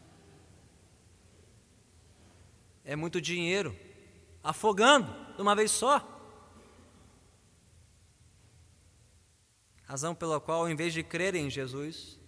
[2.83, 3.77] É muito dinheiro.
[4.43, 6.18] Afogando de uma vez só.
[9.89, 12.19] Razão pela qual, em vez de crerem em Jesus,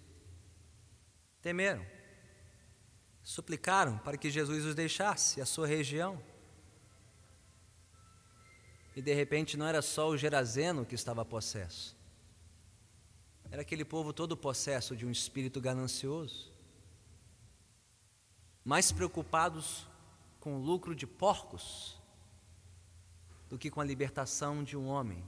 [1.43, 1.85] temeram.
[3.21, 6.19] Suplicaram para que Jesus os deixasse a sua região.
[8.95, 11.95] E de repente não era só o Gerazeno que estava possesso.
[13.51, 16.51] Era aquele povo todo possesso de um espírito ganancioso.
[18.65, 19.85] Mais preocupados
[20.39, 22.01] com o lucro de porcos
[23.47, 25.23] do que com a libertação de um homem.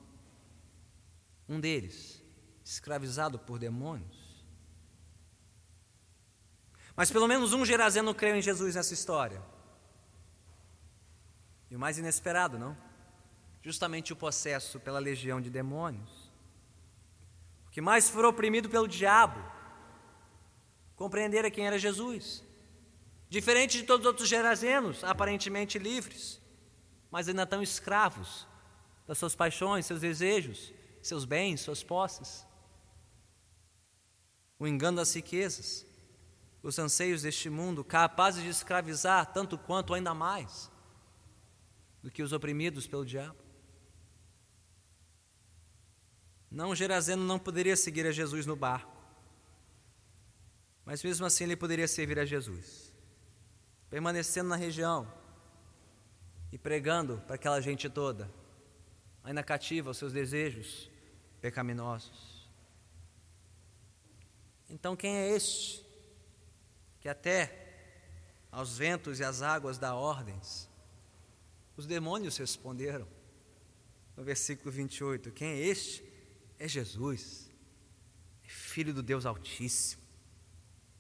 [1.48, 2.23] Um deles,
[2.64, 4.44] escravizado por demônios.
[6.96, 9.42] Mas pelo menos um Gerazeno creu em Jesus nessa história.
[11.70, 12.78] E o mais inesperado, não?
[13.64, 16.30] justamente o possesso pela legião de demônios,
[17.66, 19.42] o que mais for oprimido pelo diabo,
[20.98, 22.44] compreendera quem era Jesus.
[23.30, 26.42] Diferente de todos os outros gerazenos, aparentemente livres,
[27.10, 28.46] mas ainda tão escravos
[29.08, 32.46] das suas paixões, seus desejos, seus bens, suas posses.
[34.64, 35.86] O engano das riquezas,
[36.62, 40.72] os anseios deste mundo, capazes de escravizar tanto quanto ainda mais
[42.02, 43.38] do que os oprimidos pelo diabo.
[46.50, 48.96] Não, Gerazeno não poderia seguir a Jesus no barco.
[50.86, 52.96] Mas mesmo assim ele poderia servir a Jesus.
[53.90, 55.14] permanecendo na região
[56.54, 58.32] e pregando para aquela gente toda,
[59.26, 60.90] ainda cativa os seus desejos
[61.42, 62.33] pecaminosos.
[64.74, 65.86] Então, quem é este
[67.00, 67.76] que até
[68.52, 70.68] aos ventos e às águas dá ordens?
[71.78, 73.08] Os demônios responderam.
[74.18, 76.04] No versículo 28, quem é este?
[76.58, 77.52] É Jesus,
[78.44, 80.02] é filho do Deus Altíssimo.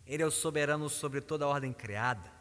[0.05, 2.31] Ele é o soberano sobre toda a ordem criada.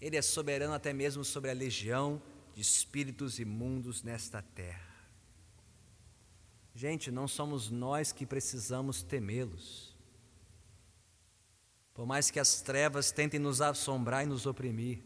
[0.00, 2.20] Ele é soberano até mesmo sobre a legião
[2.54, 5.04] de espíritos imundos nesta terra.
[6.74, 9.89] Gente, não somos nós que precisamos temê-los.
[12.00, 15.02] Por mais que as trevas tentem nos assombrar e nos oprimir,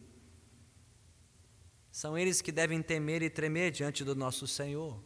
[1.91, 5.03] são eles que devem temer e tremer diante do nosso Senhor.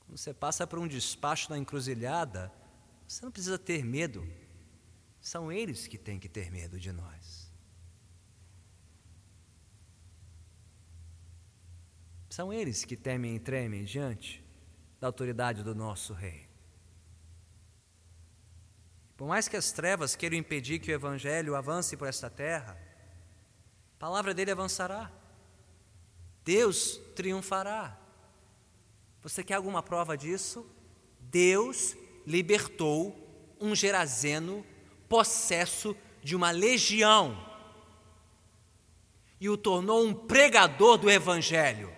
[0.00, 2.52] Quando você passa por um despacho na encruzilhada,
[3.08, 4.22] você não precisa ter medo
[5.18, 7.50] são eles que têm que ter medo de nós.
[12.28, 14.44] São eles que temem e tremem diante
[15.00, 16.49] da autoridade do nosso Rei.
[19.20, 22.74] Por mais que as trevas queiram impedir que o Evangelho avance por esta terra,
[23.94, 25.12] a palavra dele avançará.
[26.42, 28.00] Deus triunfará.
[29.20, 30.66] Você quer alguma prova disso?
[31.20, 31.94] Deus
[32.26, 33.14] libertou
[33.60, 34.64] um gerazeno
[35.06, 37.36] possesso de uma legião
[39.38, 41.94] e o tornou um pregador do Evangelho.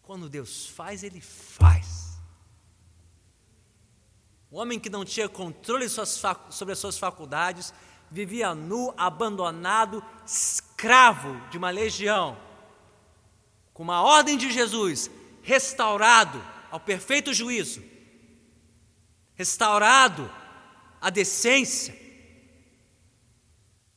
[0.00, 1.99] Quando Deus faz, Ele faz.
[4.50, 7.72] O homem que não tinha controle sobre as suas faculdades,
[8.10, 12.36] vivia nu, abandonado, escravo de uma legião,
[13.72, 15.10] com uma ordem de Jesus,
[15.42, 17.82] restaurado ao perfeito juízo,
[19.34, 20.30] restaurado
[21.00, 21.96] a decência,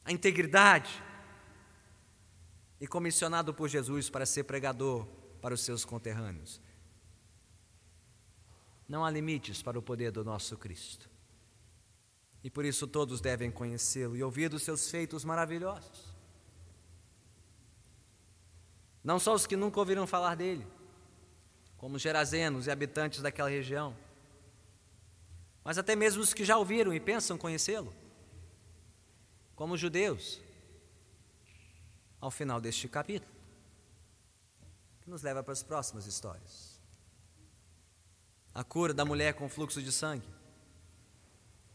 [0.06, 1.02] a integridade,
[2.80, 5.08] e comissionado por Jesus para ser pregador
[5.42, 6.60] para os seus conterrâneos.
[8.88, 11.10] Não há limites para o poder do nosso Cristo.
[12.44, 16.14] E por isso todos devem conhecê-lo e ouvir dos seus feitos maravilhosos.
[19.04, 20.66] Não só os que nunca ouviram falar dele,
[21.78, 23.96] como os gerazenos e habitantes daquela região,
[25.64, 27.94] mas até mesmo os que já ouviram e pensam conhecê-lo,
[29.56, 30.42] como os judeus,
[32.20, 33.32] ao final deste capítulo,
[35.02, 36.73] que nos leva para as próximas histórias.
[38.54, 40.28] A cura da mulher com fluxo de sangue,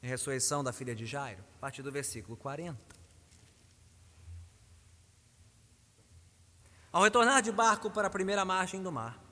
[0.02, 2.78] a ressurreição da filha de Jairo, a partir do versículo 40.
[6.92, 9.22] Ao retornar de barco para a primeira margem do mar,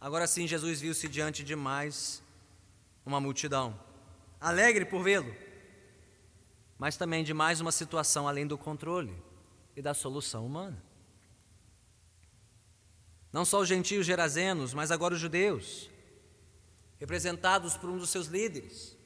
[0.00, 2.22] agora sim Jesus viu-se diante de mais
[3.04, 3.78] uma multidão,
[4.40, 5.34] alegre por vê-lo,
[6.78, 9.16] mas também de mais uma situação além do controle
[9.74, 10.85] e da solução humana.
[13.36, 15.90] Não só os gentios gerazenos, mas agora os judeus,
[16.98, 18.96] representados por um dos seus líderes,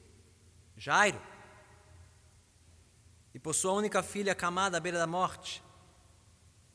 [0.77, 1.21] Jairo,
[3.33, 5.61] e por sua única filha camada à beira da morte,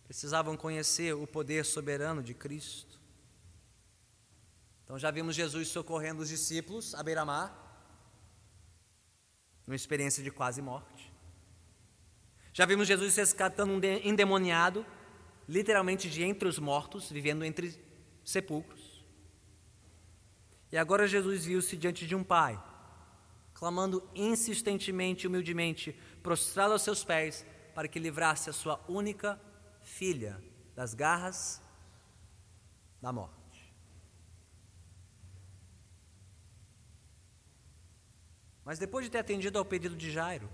[0.04, 3.00] precisavam conhecer o poder soberano de Cristo.
[4.84, 7.56] Então já vimos Jesus socorrendo os discípulos à beira-mar,
[9.66, 11.10] numa experiência de quase morte.
[12.52, 14.84] Já vimos Jesus resgatando um endemoniado,
[15.48, 17.78] literalmente de entre os mortos, vivendo entre
[18.24, 19.04] sepulcros.
[20.72, 22.60] E agora Jesus viu-se diante de um pai,
[23.54, 29.40] clamando insistentemente e humildemente, prostrado aos seus pés, para que livrasse a sua única
[29.82, 30.42] filha
[30.74, 31.62] das garras
[33.00, 33.36] da morte.
[38.64, 40.50] Mas depois de ter atendido ao pedido de Jairo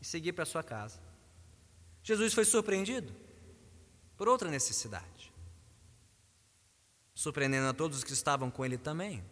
[0.00, 1.02] e seguir para sua casa,
[2.02, 3.12] Jesus foi surpreendido
[4.18, 5.32] por outra necessidade,
[7.14, 9.24] surpreendendo a todos que estavam com ele também.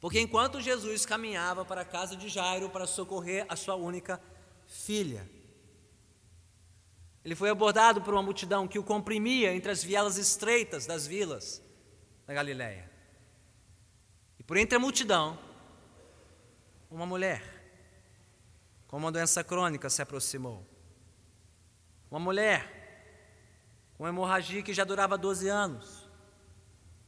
[0.00, 4.18] Porque enquanto Jesus caminhava para a casa de Jairo para socorrer a sua única
[4.66, 5.28] filha,
[7.22, 11.62] ele foi abordado por uma multidão que o comprimia entre as vielas estreitas das vilas
[12.26, 12.90] da Galiléia.
[14.38, 15.38] E por entre a multidão,
[16.90, 17.42] uma mulher
[18.86, 20.64] com uma doença crônica se aproximou.
[22.10, 22.77] Uma mulher
[23.98, 26.08] com hemorragia que já durava 12 anos,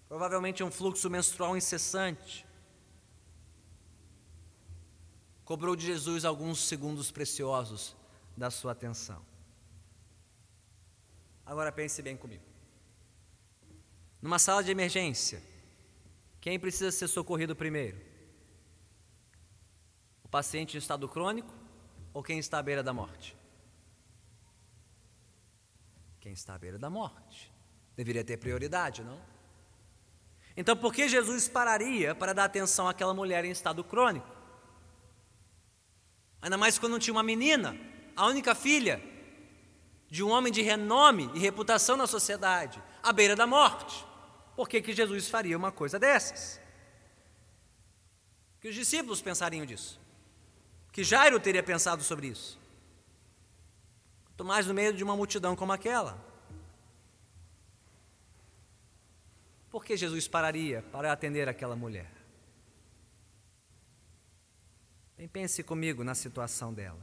[0.09, 2.45] provavelmente um fluxo menstrual incessante.
[5.45, 7.97] Cobrou de Jesus alguns segundos preciosos
[8.37, 9.25] da sua atenção.
[11.47, 12.45] Agora pense bem comigo.
[14.21, 15.43] Numa sala de emergência,
[16.41, 18.11] quem precisa ser socorrido primeiro?
[20.31, 21.53] paciente em estado crônico
[22.15, 23.37] ou quem está à beira da morte?
[26.21, 27.51] Quem está à beira da morte.
[27.97, 29.19] Deveria ter prioridade, não?
[30.57, 34.29] Então, por que Jesus pararia para dar atenção àquela mulher em estado crônico?
[36.43, 37.77] Ainda mais quando tinha uma menina,
[38.15, 39.03] a única filha
[40.11, 44.05] de um homem de renome e reputação na sociedade, à beira da morte.
[44.55, 46.61] Por que, que Jesus faria uma coisa dessas?
[48.61, 49.99] Que os discípulos pensariam disso.
[50.93, 52.60] Que Jairo teria pensado sobre isso.
[54.41, 56.19] Quanto mais no meio de uma multidão como aquela.
[59.69, 62.11] Por que Jesus pararia para atender aquela mulher?
[65.15, 66.99] Bem, pense comigo na situação dela.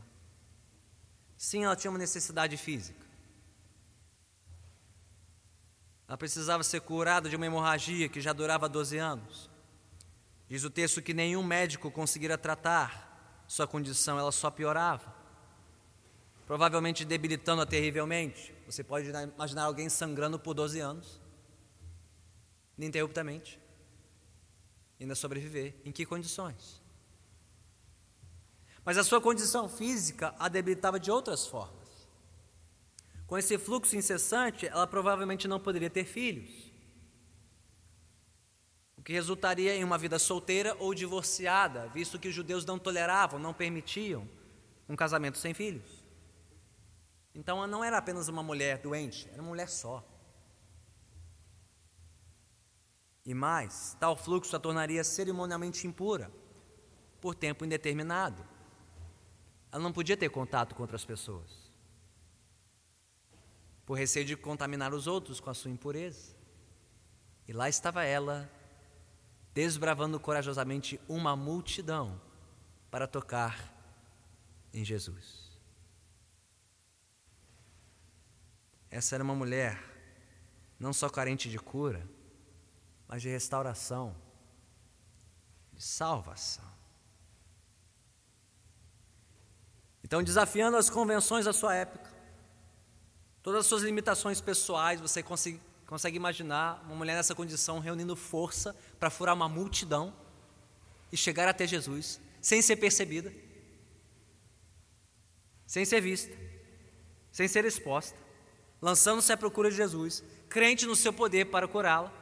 [1.38, 3.06] Sim, ela tinha uma necessidade física.
[6.08, 9.48] Ela precisava ser curada de uma hemorragia que já durava 12 anos.
[10.50, 15.16] Diz o texto que nenhum médico conseguira tratar sua condição, ela só piorava.
[16.48, 18.56] Provavelmente debilitando-a terrivelmente.
[18.66, 21.22] Você pode imaginar alguém sangrando por 12 anos,
[22.78, 23.60] ininterruptamente,
[25.00, 25.76] ainda sobreviver.
[25.84, 26.82] Em que condições?
[28.86, 32.08] Mas a sua condição física a debilitava de outras formas.
[33.28, 36.72] Com esse fluxo incessante, ela provavelmente não poderia ter filhos,
[38.95, 43.38] o que resultaria em uma vida solteira ou divorciada, visto que os judeus não toleravam,
[43.38, 44.26] não permitiam
[44.88, 45.97] um casamento sem filhos.
[47.38, 50.04] Então ela não era apenas uma mulher doente, era uma mulher só.
[53.24, 56.32] E mais, tal fluxo a tornaria cerimonialmente impura
[57.22, 58.44] por tempo indeterminado.
[59.72, 61.72] Ela não podia ter contato com outras pessoas,
[63.86, 66.36] por receio de contaminar os outros com a sua impureza.
[67.48, 68.52] E lá estava ela,
[69.54, 72.20] desbravando corajosamente uma multidão
[72.90, 73.72] para tocar
[74.74, 75.47] em Jesus.
[78.98, 79.80] Essa era uma mulher
[80.80, 82.04] não só carente de cura,
[83.08, 84.16] mas de restauração,
[85.72, 86.66] de salvação.
[90.04, 92.12] Então, desafiando as convenções da sua época,
[93.43, 98.76] todas as suas limitações pessoais, você consegue, consegue imaginar uma mulher nessa condição reunindo força
[99.00, 100.12] para furar uma multidão
[101.12, 103.32] e chegar até Jesus sem ser percebida,
[105.68, 106.36] sem ser vista,
[107.32, 108.26] sem ser exposta,
[108.82, 112.14] lançando-se à procura de Jesus, crente no seu poder para curá-la.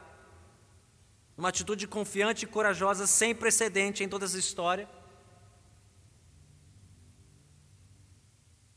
[1.36, 4.88] Uma atitude confiante e corajosa sem precedente em toda essa história.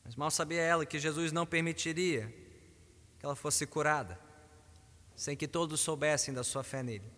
[0.04, 2.34] Mas mal sabia ela que Jesus não permitiria
[3.18, 4.18] que ela fosse curada,
[5.14, 7.10] sem que todos soubessem da sua fé nele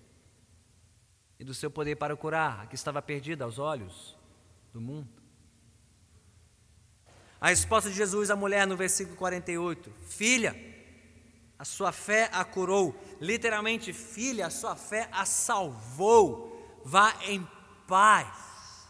[1.38, 4.16] e do seu poder para curar a que estava perdida aos olhos
[4.72, 5.21] do mundo.
[7.42, 10.54] A resposta de Jesus à mulher no versículo 48: Filha,
[11.58, 12.94] a sua fé a curou.
[13.20, 16.80] Literalmente, filha, a sua fé a salvou.
[16.84, 17.44] Vá em
[17.88, 18.88] paz.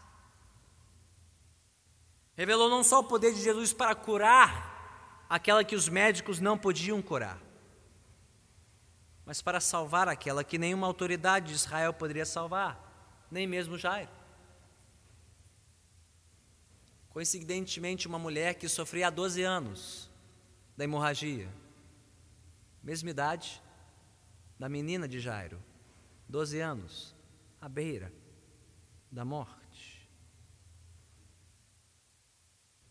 [2.35, 7.01] Revelou não só o poder de Jesus para curar aquela que os médicos não podiam
[7.01, 7.39] curar,
[9.25, 14.22] mas para salvar aquela que nenhuma autoridade de Israel poderia salvar, nem mesmo Jairo.
[17.13, 20.09] Coincidentemente, uma mulher que sofria há 12 anos
[20.75, 21.47] da hemorragia,
[22.81, 23.61] mesma idade
[24.57, 25.63] da menina de Jairo,
[26.27, 27.15] 12 anos,
[27.61, 28.11] à beira
[29.11, 30.09] da morte.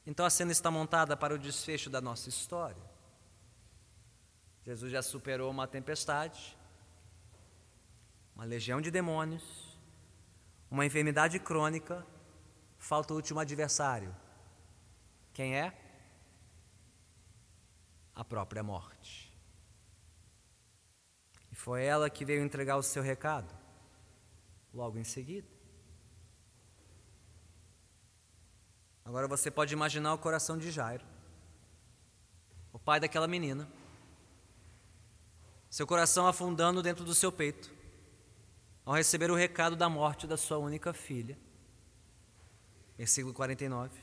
[0.07, 2.83] Então a cena está montada para o desfecho da nossa história.
[4.65, 6.57] Jesus já superou uma tempestade,
[8.37, 9.77] uma legião de demônios,
[10.71, 12.07] uma enfermidade crônica,
[12.83, 14.15] falta o último adversário.
[15.33, 15.73] Quem é?
[18.13, 19.33] A própria morte.
[21.51, 23.55] E foi ela que veio entregar o seu recado,
[24.75, 25.47] logo em seguida.
[29.05, 31.05] Agora você pode imaginar o coração de Jairo,
[32.73, 33.71] o pai daquela menina,
[35.71, 37.73] seu coração afundando dentro do seu peito,
[38.85, 41.39] ao receber o recado da morte da sua única filha.
[43.03, 44.01] Versículo 49.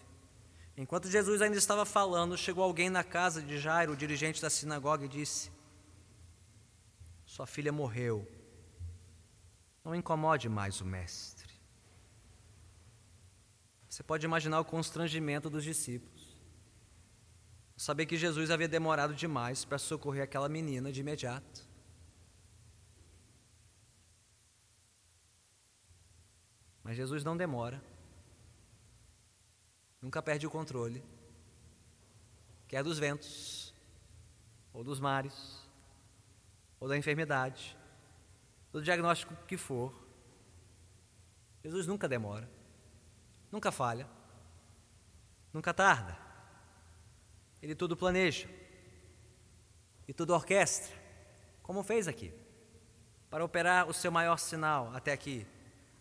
[0.75, 5.05] Enquanto Jesus ainda estava falando, chegou alguém na casa de Jairo, o dirigente da sinagoga,
[5.05, 5.49] e disse:
[7.25, 8.27] Sua filha morreu.
[9.85, 11.53] Não incomode mais o mestre.
[13.87, 16.37] Você pode imaginar o constrangimento dos discípulos.
[17.77, 21.65] Saber que Jesus havia demorado demais para socorrer aquela menina de imediato.
[26.83, 27.81] Mas Jesus não demora.
[30.01, 31.03] Nunca perde o controle,
[32.67, 33.73] quer dos ventos,
[34.73, 35.67] ou dos mares,
[36.79, 37.77] ou da enfermidade,
[38.71, 39.93] do diagnóstico que for.
[41.63, 42.49] Jesus nunca demora,
[43.51, 44.07] nunca falha,
[45.51, 46.17] nunca tarda.
[47.61, 48.47] Ele tudo planeja
[50.07, 50.95] e tudo orquestra,
[51.61, 52.33] como fez aqui,
[53.29, 55.45] para operar o seu maior sinal até aqui,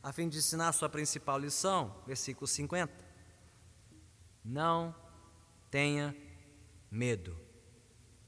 [0.03, 3.07] a fim de ensinar a sua principal lição, versículo 50.
[4.49, 4.94] Não
[5.70, 6.16] tenha
[6.90, 7.38] medo,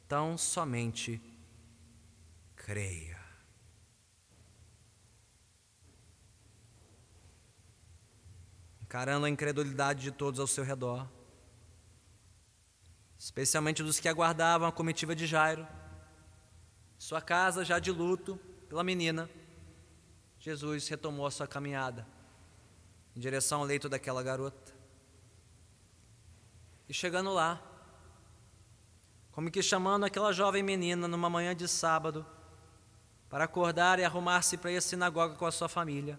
[0.07, 1.19] tão somente
[2.55, 3.19] creia.
[8.83, 11.09] Encarando a incredulidade de todos ao seu redor,
[13.19, 15.67] especialmente dos que aguardavam a comitiva de Jairo,
[16.99, 18.37] sua casa já de luto
[18.69, 19.31] pela menina,
[20.39, 22.07] Jesus retomou a sua caminhada
[23.17, 24.80] em direção ao leito daquela garota.
[26.91, 27.63] E chegando lá,
[29.31, 32.27] como que chamando aquela jovem menina numa manhã de sábado,
[33.29, 36.19] para acordar e arrumar-se para ir à sinagoga com a sua família.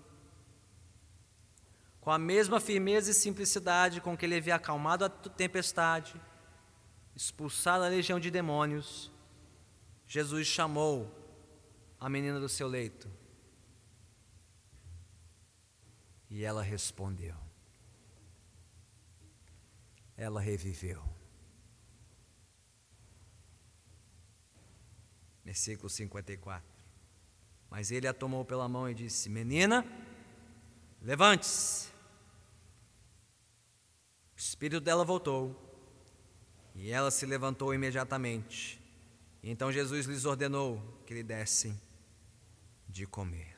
[1.99, 6.15] Com a mesma firmeza e simplicidade com que ele havia acalmado a tempestade,
[7.13, 9.11] expulsado a legião de demônios,
[10.07, 11.13] Jesus chamou
[11.99, 13.11] a menina do seu leito
[16.29, 17.50] E ela respondeu.
[20.21, 21.03] Ela reviveu.
[25.43, 26.63] Versículo 54.
[27.71, 29.83] Mas ele a tomou pela mão e disse: Menina,
[31.01, 31.87] levante-se.
[34.35, 35.59] O espírito dela voltou
[36.75, 38.79] e ela se levantou imediatamente.
[39.41, 41.81] E então Jesus lhes ordenou que lhe dessem
[42.87, 43.57] de comer.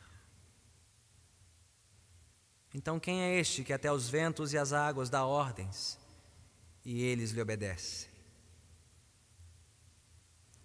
[2.73, 6.01] Então, quem é este que até os ventos e as águas dá ordens
[6.83, 8.09] e eles lhe obedecem?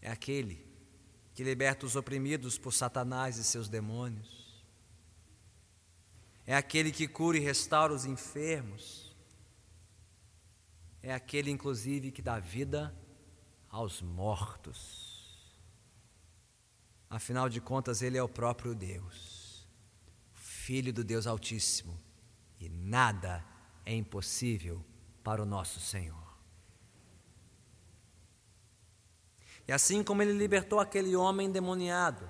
[0.01, 0.67] É aquele
[1.35, 4.65] que liberta os oprimidos por Satanás e seus demônios.
[6.47, 9.15] É aquele que cura e restaura os enfermos.
[11.03, 12.95] É aquele, inclusive, que dá vida
[13.69, 15.19] aos mortos.
[17.11, 19.67] Afinal de contas, ele é o próprio Deus.
[20.35, 21.99] Filho do Deus Altíssimo,
[22.61, 23.45] e nada
[23.85, 24.85] é impossível
[25.29, 26.17] para o nosso Senhor.
[29.67, 32.27] E assim como ele libertou aquele homem endemoniado,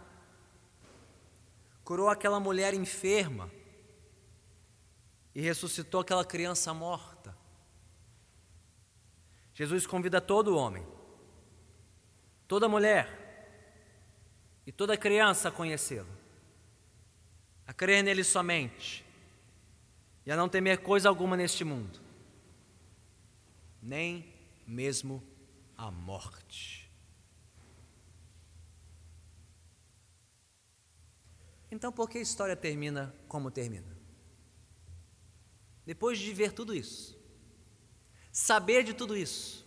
[1.84, 3.48] curou aquela mulher enferma
[5.32, 7.38] e ressuscitou aquela criança morta,
[9.54, 10.84] Jesus convida todo homem,
[12.48, 13.46] toda mulher
[14.66, 16.18] e toda criança a conhecê-lo
[17.64, 19.04] a crer nele somente
[20.26, 22.07] e a não temer coisa alguma neste mundo,
[23.88, 24.34] nem
[24.66, 25.26] mesmo
[25.74, 26.92] a morte.
[31.70, 33.96] Então, por que a história termina como termina?
[35.86, 37.18] Depois de ver tudo isso,
[38.30, 39.66] saber de tudo isso,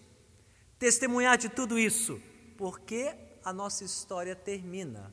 [0.78, 2.22] testemunhar de tudo isso,
[2.58, 5.12] por que a nossa história termina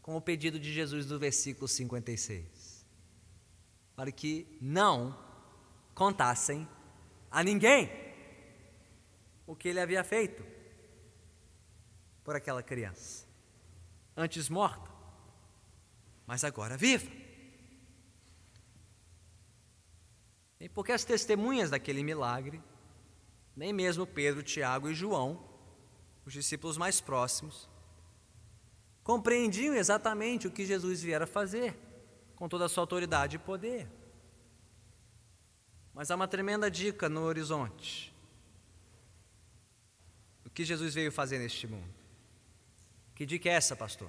[0.00, 2.86] com o pedido de Jesus do versículo 56.
[3.94, 5.18] Para que não
[5.94, 6.66] contassem
[7.30, 7.90] a ninguém
[9.46, 10.44] o que ele havia feito
[12.22, 13.26] por aquela criança,
[14.16, 14.90] antes morta,
[16.26, 17.10] mas agora viva.
[20.60, 22.62] E porque as testemunhas daquele milagre,
[23.56, 25.48] nem mesmo Pedro, Tiago e João,
[26.26, 27.68] os discípulos mais próximos,
[29.02, 31.74] compreendiam exatamente o que Jesus viera fazer,
[32.36, 33.88] com toda a sua autoridade e poder.
[35.98, 38.14] Mas há uma tremenda dica no horizonte.
[40.46, 41.92] O que Jesus veio fazer neste mundo?
[43.16, 44.08] Que dica é essa, pastor?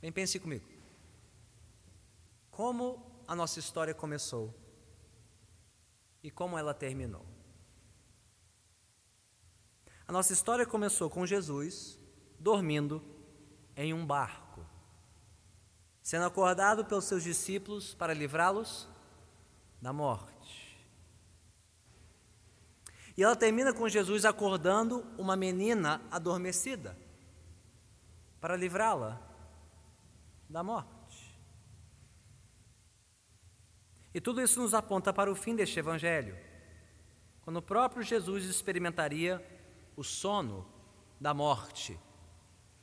[0.00, 0.66] Bem, pense comigo.
[2.50, 4.54] Como a nossa história começou
[6.22, 7.26] e como ela terminou?
[10.08, 12.00] A nossa história começou com Jesus
[12.40, 13.04] dormindo
[13.76, 14.64] em um barco,
[16.02, 18.95] sendo acordado pelos seus discípulos para livrá-los
[19.86, 20.76] da morte.
[23.16, 26.98] E ela termina com Jesus acordando uma menina adormecida
[28.40, 29.22] para livrá-la
[30.50, 31.40] da morte.
[34.12, 36.36] E tudo isso nos aponta para o fim deste evangelho,
[37.42, 39.40] quando o próprio Jesus experimentaria
[39.94, 40.66] o sono
[41.20, 41.96] da morte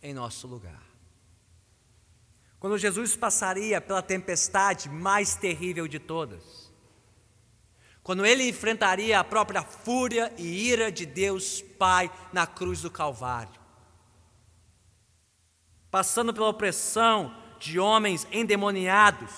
[0.01, 0.81] em nosso lugar.
[2.61, 6.62] Quando Jesus passaria pela tempestade mais terrível de todas,
[8.03, 13.61] quando ele enfrentaria a própria fúria e ira de Deus Pai na cruz do Calvário.
[15.89, 19.31] Passando pela opressão de homens endemoniados,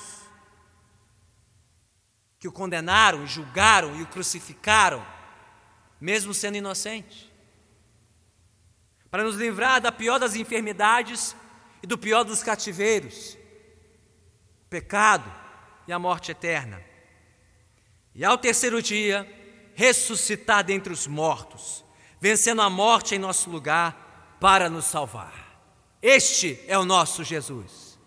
[2.40, 5.06] que o condenaram, julgaram e o crucificaram,
[6.02, 7.32] mesmo sendo inocente.
[9.12, 11.36] Para nos livrar da pior das enfermidades
[11.84, 13.38] e do pior dos cativeiros,
[14.66, 15.32] o pecado
[15.88, 16.95] e a morte eterna.
[18.16, 19.30] E ao terceiro dia,
[19.76, 21.84] ressuscitar dentre os mortos,
[22.20, 25.60] vencendo a morte em nosso lugar para nos salvar.
[26.02, 28.00] Este é o nosso Jesus.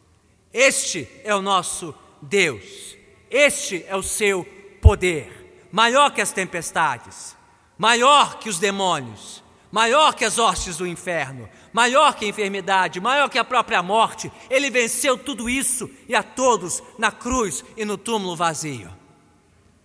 [0.50, 2.96] Este é o nosso Deus.
[3.30, 4.46] Este é o seu
[4.80, 7.36] poder, maior que as tempestades,
[7.76, 13.28] maior que os demônios, maior que as hostes do inferno, maior que a enfermidade, maior
[13.28, 14.32] que a própria morte.
[14.48, 18.96] Ele venceu tudo isso e a todos na cruz e no túmulo vazio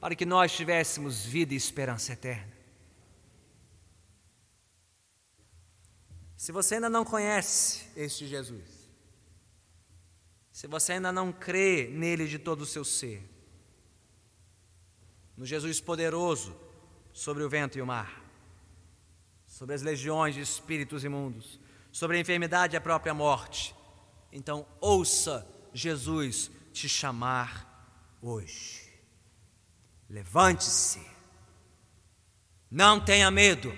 [0.04, 2.52] para que nós tivéssemos vida e esperança eterna.
[6.36, 8.90] Se você ainda não conhece este Jesus,
[10.52, 13.24] se você ainda não crê nele de todo o seu ser,
[15.38, 16.54] no Jesus poderoso
[17.14, 18.26] sobre o vento e o mar,
[19.48, 21.62] sobre as legiões de espíritos imundos,
[21.94, 23.74] sobre a enfermidade e a própria morte,
[24.34, 28.83] então ouça Jesus te chamar hoje.
[30.14, 31.04] Levante-se,
[32.70, 33.74] não tenha medo,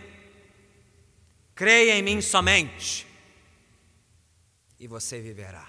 [1.56, 3.08] creia em mim somente,
[4.78, 5.66] e você viverá.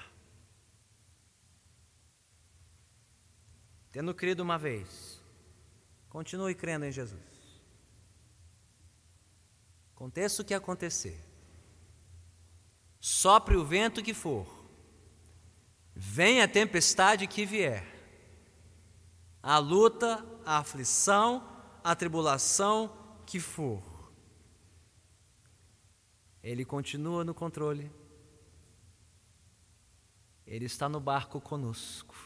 [3.92, 5.22] Tendo crido uma vez,
[6.08, 7.22] continue crendo em Jesus.
[9.94, 11.24] Aconteça o que acontecer,
[12.98, 14.68] sopre o vento que for,
[15.94, 17.95] venha a tempestade que vier,
[19.46, 21.40] a luta, a aflição,
[21.84, 22.92] a tribulação
[23.24, 23.80] que for.
[26.42, 27.92] Ele continua no controle.
[30.44, 32.16] Ele está no barco conosco.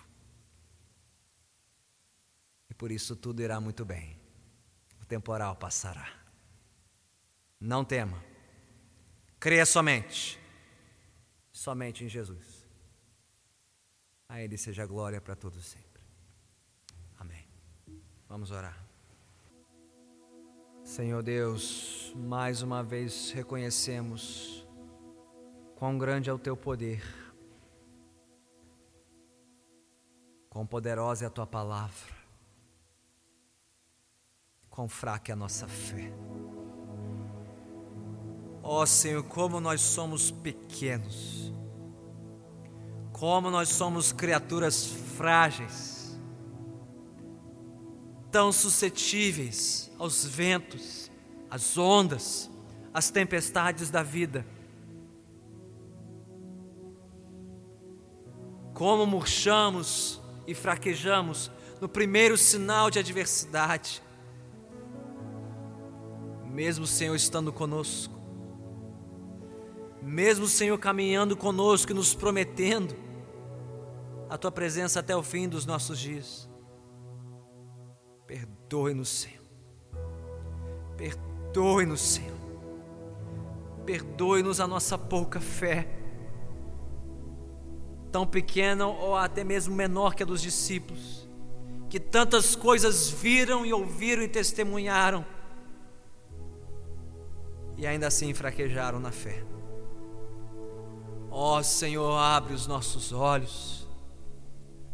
[2.70, 4.18] E por isso tudo irá muito bem.
[5.02, 6.10] O temporal passará.
[7.60, 8.24] Não tema.
[9.38, 10.40] Creia somente.
[11.52, 12.66] Somente em Jesus.
[14.26, 15.89] A Ele seja glória para todos sempre.
[18.30, 18.78] Vamos orar.
[20.84, 24.64] Senhor Deus, mais uma vez reconhecemos
[25.74, 27.02] quão grande é o teu poder,
[30.48, 32.14] quão poderosa é a tua palavra,
[34.70, 36.12] quão fraca é a nossa fé.
[38.62, 41.52] Ó oh, Senhor, como nós somos pequenos,
[43.12, 45.99] como nós somos criaturas frágeis,
[48.30, 51.10] tão suscetíveis aos ventos,
[51.50, 52.50] às ondas,
[52.92, 54.46] às tempestades da vida.
[58.72, 61.50] Como murchamos e fraquejamos
[61.80, 64.02] no primeiro sinal de adversidade,
[66.46, 68.18] mesmo o Senhor estando conosco,
[70.02, 72.94] mesmo o Senhor caminhando conosco e nos prometendo
[74.28, 76.49] a tua presença até o fim dos nossos dias.
[78.30, 79.44] Perdoe-nos, Senhor.
[80.96, 82.38] Perdoe-nos, Senhor.
[83.84, 85.88] Perdoe-nos a nossa pouca fé,
[88.12, 91.28] tão pequena ou até mesmo menor que a dos discípulos,
[91.88, 95.26] que tantas coisas viram e ouviram e testemunharam,
[97.76, 99.42] e ainda assim fraquejaram na fé.
[101.32, 103.88] Ó oh, Senhor, abre os nossos olhos,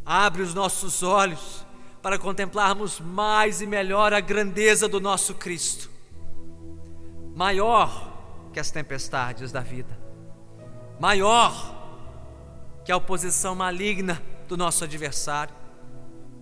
[0.03, 1.66] abre os nossos olhos
[2.01, 5.89] para contemplarmos mais e melhor a grandeza do nosso Cristo,
[7.35, 9.97] maior que as tempestades da vida,
[10.99, 11.75] maior
[12.85, 15.53] que a oposição maligna do nosso adversário,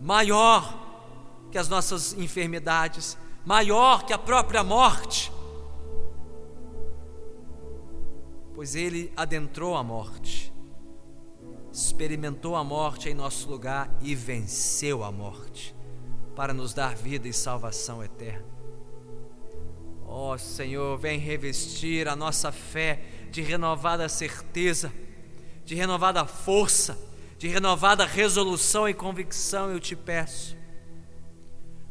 [0.01, 0.86] maior
[1.51, 5.32] que as nossas enfermidades, maior que a própria morte,
[8.53, 10.55] pois Ele adentrou a morte
[11.76, 15.76] experimentou a morte em nosso lugar e venceu a morte,
[16.34, 18.45] para nos dar vida e salvação eterna.
[20.05, 24.89] Ó oh, Senhor, vem revestir a nossa fé de renovada certeza,
[25.65, 26.97] de renovada força,
[27.38, 30.55] de renovada resolução e convicção, eu te peço,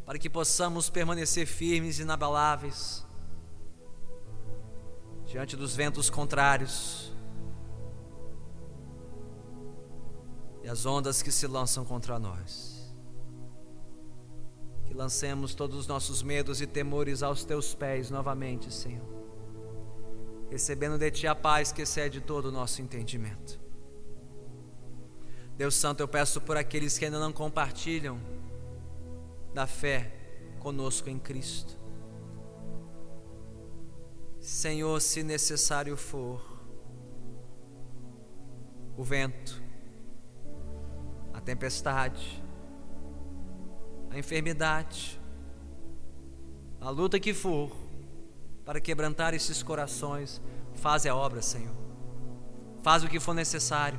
[0.06, 3.04] para que possamos permanecer firmes e inabaláveis
[5.26, 7.13] diante dos ventos contrários
[10.64, 12.90] e as ondas que se lançam contra nós.
[14.86, 19.06] Que lancemos todos os nossos medos e temores aos teus pés novamente, Senhor,
[20.50, 23.60] recebendo de ti a paz que excede todo o nosso entendimento.
[25.54, 28.18] Deus Santo, eu peço por aqueles que ainda não compartilham
[29.52, 30.12] da fé
[30.60, 31.78] conosco em Cristo.
[34.40, 36.42] Senhor, se necessário for,
[38.96, 39.63] o vento,
[41.34, 42.42] a tempestade,
[44.08, 45.20] a enfermidade,
[46.80, 47.70] a luta que for,
[48.64, 50.40] para quebrantar esses corações,
[50.74, 51.74] faz a obra, Senhor.
[52.82, 53.98] Faz o que for necessário,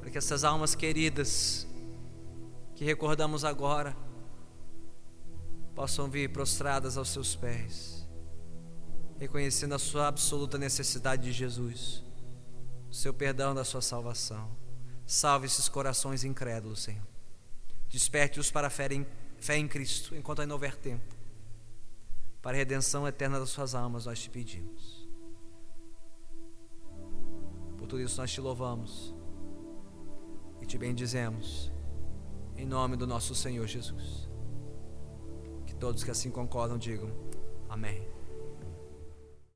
[0.00, 1.66] para que essas almas queridas
[2.74, 3.94] que recordamos agora
[5.74, 8.08] possam vir prostradas aos seus pés,
[9.18, 12.04] reconhecendo a sua absoluta necessidade de Jesus,
[12.88, 14.67] o seu perdão da sua salvação.
[15.08, 17.02] Salve esses corações incrédulos, Senhor.
[17.88, 19.06] Desperte-os para a fé em,
[19.38, 21.16] fé em Cristo, enquanto ainda houver tempo.
[22.42, 25.08] Para a redenção eterna das suas almas, nós te pedimos.
[27.78, 29.14] Por tudo isso, nós te louvamos
[30.60, 31.72] e te bendizemos,
[32.54, 34.28] em nome do nosso Senhor Jesus.
[35.66, 37.10] Que todos que assim concordam digam:
[37.66, 38.06] Amém.